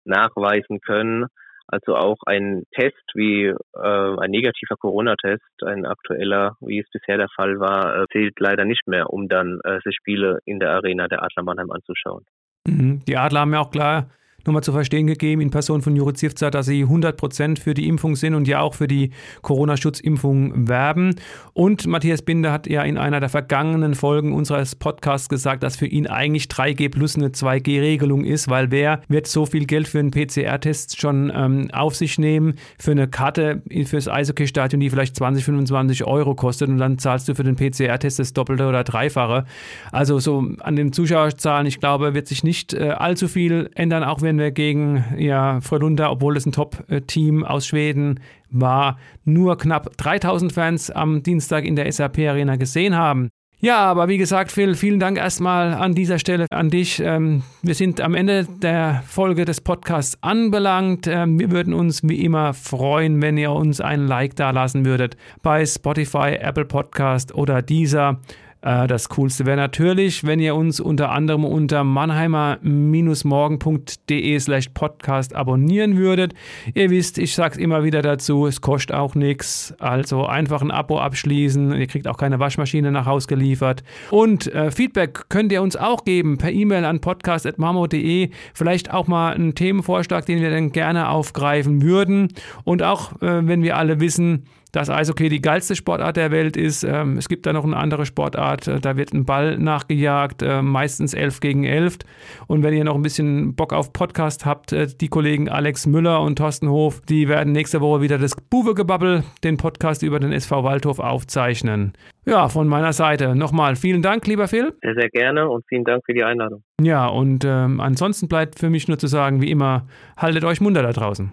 nachweisen 0.04 0.80
können. 0.82 1.26
Also 1.68 1.96
auch 1.96 2.18
ein 2.26 2.64
Test 2.72 3.02
wie 3.14 3.46
äh, 3.46 3.54
ein 3.74 4.30
negativer 4.30 4.76
Corona-Test, 4.76 5.64
ein 5.64 5.86
aktueller, 5.86 6.56
wie 6.60 6.80
es 6.80 6.90
bisher 6.92 7.16
der 7.16 7.28
Fall 7.34 7.58
war, 7.58 8.02
äh, 8.02 8.06
zählt 8.12 8.38
leider 8.38 8.66
nicht 8.66 8.86
mehr, 8.86 9.10
um 9.10 9.28
dann 9.28 9.60
äh, 9.64 9.80
sich 9.82 9.96
Spiele 9.96 10.40
in 10.44 10.60
der 10.60 10.72
Arena 10.72 11.08
der 11.08 11.22
Adler 11.22 11.42
Mannheim 11.42 11.70
anzuschauen. 11.70 12.24
Mhm. 12.68 13.00
Die 13.08 13.16
Adler 13.16 13.40
haben 13.40 13.54
ja 13.54 13.60
auch 13.60 13.70
klar 13.70 14.10
nochmal 14.46 14.62
zu 14.62 14.72
verstehen 14.72 15.06
gegeben 15.06 15.40
in 15.40 15.50
Person 15.50 15.82
von 15.82 15.96
Juri 15.96 16.14
Zivza, 16.14 16.50
dass 16.50 16.66
sie 16.66 16.82
100 16.82 17.16
Prozent 17.16 17.58
für 17.58 17.74
die 17.74 17.88
Impfung 17.88 18.16
sind 18.16 18.34
und 18.34 18.48
ja 18.48 18.60
auch 18.60 18.74
für 18.74 18.88
die 18.88 19.10
Corona-Schutzimpfung 19.42 20.68
werben. 20.68 21.14
Und 21.52 21.86
Matthias 21.86 22.22
Binder 22.22 22.52
hat 22.52 22.66
ja 22.66 22.82
in 22.82 22.98
einer 22.98 23.20
der 23.20 23.28
vergangenen 23.28 23.94
Folgen 23.94 24.32
unseres 24.32 24.74
Podcasts 24.74 25.28
gesagt, 25.28 25.62
dass 25.62 25.76
für 25.76 25.86
ihn 25.86 26.06
eigentlich 26.06 26.44
3G 26.44 26.90
plus 26.90 27.16
eine 27.16 27.28
2G-Regelung 27.28 28.24
ist, 28.24 28.48
weil 28.48 28.70
wer 28.70 29.00
wird 29.08 29.26
so 29.26 29.46
viel 29.46 29.66
Geld 29.66 29.88
für 29.88 29.98
einen 29.98 30.10
PCR-Test 30.10 31.00
schon 31.00 31.32
ähm, 31.34 31.70
auf 31.72 31.94
sich 31.96 32.18
nehmen, 32.18 32.54
für 32.78 32.92
eine 32.92 33.08
Karte 33.08 33.62
fürs 33.84 34.08
Eishockey-Stadion, 34.08 34.80
die 34.80 34.90
vielleicht 34.90 35.16
20, 35.16 35.44
25 35.44 36.04
Euro 36.04 36.34
kostet 36.34 36.68
und 36.68 36.78
dann 36.78 36.98
zahlst 36.98 37.28
du 37.28 37.34
für 37.34 37.44
den 37.44 37.56
PCR-Test 37.56 38.18
das 38.18 38.32
Doppelte 38.32 38.66
oder 38.66 38.84
Dreifache. 38.84 39.44
Also 39.92 40.18
so 40.18 40.46
an 40.60 40.76
den 40.76 40.92
Zuschauerzahlen, 40.92 41.66
ich 41.66 41.80
glaube, 41.80 42.14
wird 42.14 42.26
sich 42.26 42.44
nicht 42.44 42.74
äh, 42.74 42.90
allzu 42.90 43.28
viel 43.28 43.70
ändern, 43.74 44.04
auch 44.04 44.22
wenn 44.22 44.35
wenn 44.36 44.44
wir 44.44 44.50
gegen 44.50 45.02
ja, 45.16 45.62
Frölunda, 45.62 46.10
obwohl 46.10 46.36
es 46.36 46.44
ein 46.44 46.52
Top-Team 46.52 47.42
aus 47.42 47.66
Schweden 47.66 48.20
war, 48.50 48.98
nur 49.24 49.56
knapp 49.56 49.96
3000 49.96 50.52
Fans 50.52 50.90
am 50.90 51.22
Dienstag 51.22 51.64
in 51.64 51.74
der 51.74 51.90
SAP 51.90 52.18
Arena 52.18 52.56
gesehen 52.56 52.94
haben. 52.96 53.30
Ja, 53.58 53.78
aber 53.78 54.08
wie 54.08 54.18
gesagt, 54.18 54.52
Phil, 54.52 54.74
vielen 54.74 55.00
Dank 55.00 55.16
erstmal 55.16 55.72
an 55.72 55.94
dieser 55.94 56.18
Stelle 56.18 56.44
an 56.50 56.68
dich. 56.68 57.00
Ähm, 57.00 57.42
wir 57.62 57.74
sind 57.74 58.02
am 58.02 58.14
Ende 58.14 58.46
der 58.60 59.02
Folge 59.06 59.46
des 59.46 59.62
Podcasts 59.62 60.18
anbelangt. 60.20 61.06
Ähm, 61.06 61.38
wir 61.38 61.50
würden 61.50 61.72
uns 61.72 62.06
wie 62.06 62.22
immer 62.22 62.52
freuen, 62.52 63.22
wenn 63.22 63.38
ihr 63.38 63.52
uns 63.52 63.80
ein 63.80 64.06
Like 64.06 64.36
da 64.36 64.50
lassen 64.50 64.84
würdet 64.84 65.16
bei 65.42 65.64
Spotify, 65.64 66.36
Apple 66.38 66.66
Podcast 66.66 67.34
oder 67.34 67.62
dieser. 67.62 68.20
Äh, 68.66 68.86
das 68.88 69.08
Coolste 69.10 69.46
wäre 69.46 69.56
natürlich, 69.56 70.24
wenn 70.24 70.40
ihr 70.40 70.56
uns 70.56 70.80
unter 70.80 71.12
anderem 71.12 71.44
unter 71.44 71.84
mannheimer-morgen.de 71.84 74.40
slash 74.40 74.70
podcast 74.74 75.36
abonnieren 75.36 75.96
würdet. 75.96 76.34
Ihr 76.74 76.90
wisst, 76.90 77.18
ich 77.18 77.32
sage 77.34 77.54
es 77.54 77.60
immer 77.60 77.84
wieder 77.84 78.02
dazu, 78.02 78.46
es 78.46 78.60
kostet 78.60 78.96
auch 78.96 79.14
nichts. 79.14 79.72
Also 79.78 80.26
einfach 80.26 80.62
ein 80.62 80.72
Abo 80.72 80.98
abschließen. 80.98 81.70
Ihr 81.72 81.86
kriegt 81.86 82.08
auch 82.08 82.16
keine 82.16 82.40
Waschmaschine 82.40 82.90
nach 82.90 83.06
Hause 83.06 83.28
geliefert. 83.28 83.84
Und 84.10 84.52
äh, 84.52 84.72
Feedback 84.72 85.28
könnt 85.28 85.52
ihr 85.52 85.62
uns 85.62 85.76
auch 85.76 86.04
geben 86.04 86.38
per 86.38 86.50
E-Mail 86.50 86.84
an 86.84 87.00
podcast.marmo.de. 87.00 88.30
Vielleicht 88.52 88.92
auch 88.92 89.06
mal 89.06 89.34
einen 89.34 89.54
Themenvorschlag, 89.54 90.26
den 90.26 90.40
wir 90.40 90.50
dann 90.50 90.72
gerne 90.72 91.10
aufgreifen 91.10 91.82
würden. 91.82 92.32
Und 92.64 92.82
auch, 92.82 93.12
äh, 93.22 93.46
wenn 93.46 93.62
wir 93.62 93.76
alle 93.76 94.00
wissen, 94.00 94.46
dass 94.72 94.90
Eishockey 94.90 95.28
die 95.28 95.40
geilste 95.40 95.76
Sportart 95.76 96.16
der 96.16 96.30
Welt 96.30 96.56
ist. 96.56 96.84
Ähm, 96.84 97.16
es 97.16 97.28
gibt 97.28 97.46
da 97.46 97.52
noch 97.52 97.64
eine 97.64 97.76
andere 97.76 98.06
Sportart, 98.06 98.68
äh, 98.68 98.80
da 98.80 98.96
wird 98.96 99.12
ein 99.12 99.24
Ball 99.24 99.58
nachgejagt, 99.58 100.42
äh, 100.42 100.62
meistens 100.62 101.14
11 101.14 101.40
gegen 101.40 101.64
11. 101.64 101.98
Und 102.46 102.62
wenn 102.62 102.74
ihr 102.74 102.84
noch 102.84 102.94
ein 102.94 103.02
bisschen 103.02 103.54
Bock 103.54 103.72
auf 103.72 103.92
Podcast 103.92 104.44
habt, 104.44 104.72
äh, 104.72 104.86
die 104.86 105.08
Kollegen 105.08 105.48
Alex 105.48 105.86
Müller 105.86 106.20
und 106.22 106.36
Thorsten 106.36 106.68
Hof, 106.68 107.00
die 107.08 107.28
werden 107.28 107.52
nächste 107.52 107.80
Woche 107.80 108.00
wieder 108.00 108.18
das 108.18 108.34
Buwe-Gebabbel, 108.34 109.24
den 109.44 109.56
Podcast 109.56 110.02
über 110.02 110.20
den 110.20 110.32
SV 110.32 110.64
Waldhof 110.64 110.98
aufzeichnen. 110.98 111.92
Ja, 112.26 112.48
von 112.48 112.66
meiner 112.66 112.92
Seite 112.92 113.36
nochmal 113.36 113.76
vielen 113.76 114.02
Dank, 114.02 114.26
lieber 114.26 114.48
Phil. 114.48 114.74
Sehr, 114.82 114.94
sehr 114.94 115.10
gerne 115.10 115.48
und 115.48 115.64
vielen 115.68 115.84
Dank 115.84 116.02
für 116.04 116.12
die 116.12 116.24
Einladung. 116.24 116.62
Ja, 116.80 117.06
und 117.06 117.44
ähm, 117.44 117.80
ansonsten 117.80 118.26
bleibt 118.26 118.58
für 118.58 118.68
mich 118.68 118.88
nur 118.88 118.98
zu 118.98 119.06
sagen, 119.06 119.40
wie 119.40 119.50
immer, 119.50 119.86
haltet 120.16 120.44
euch 120.44 120.60
munter 120.60 120.82
da 120.82 120.92
draußen. 120.92 121.32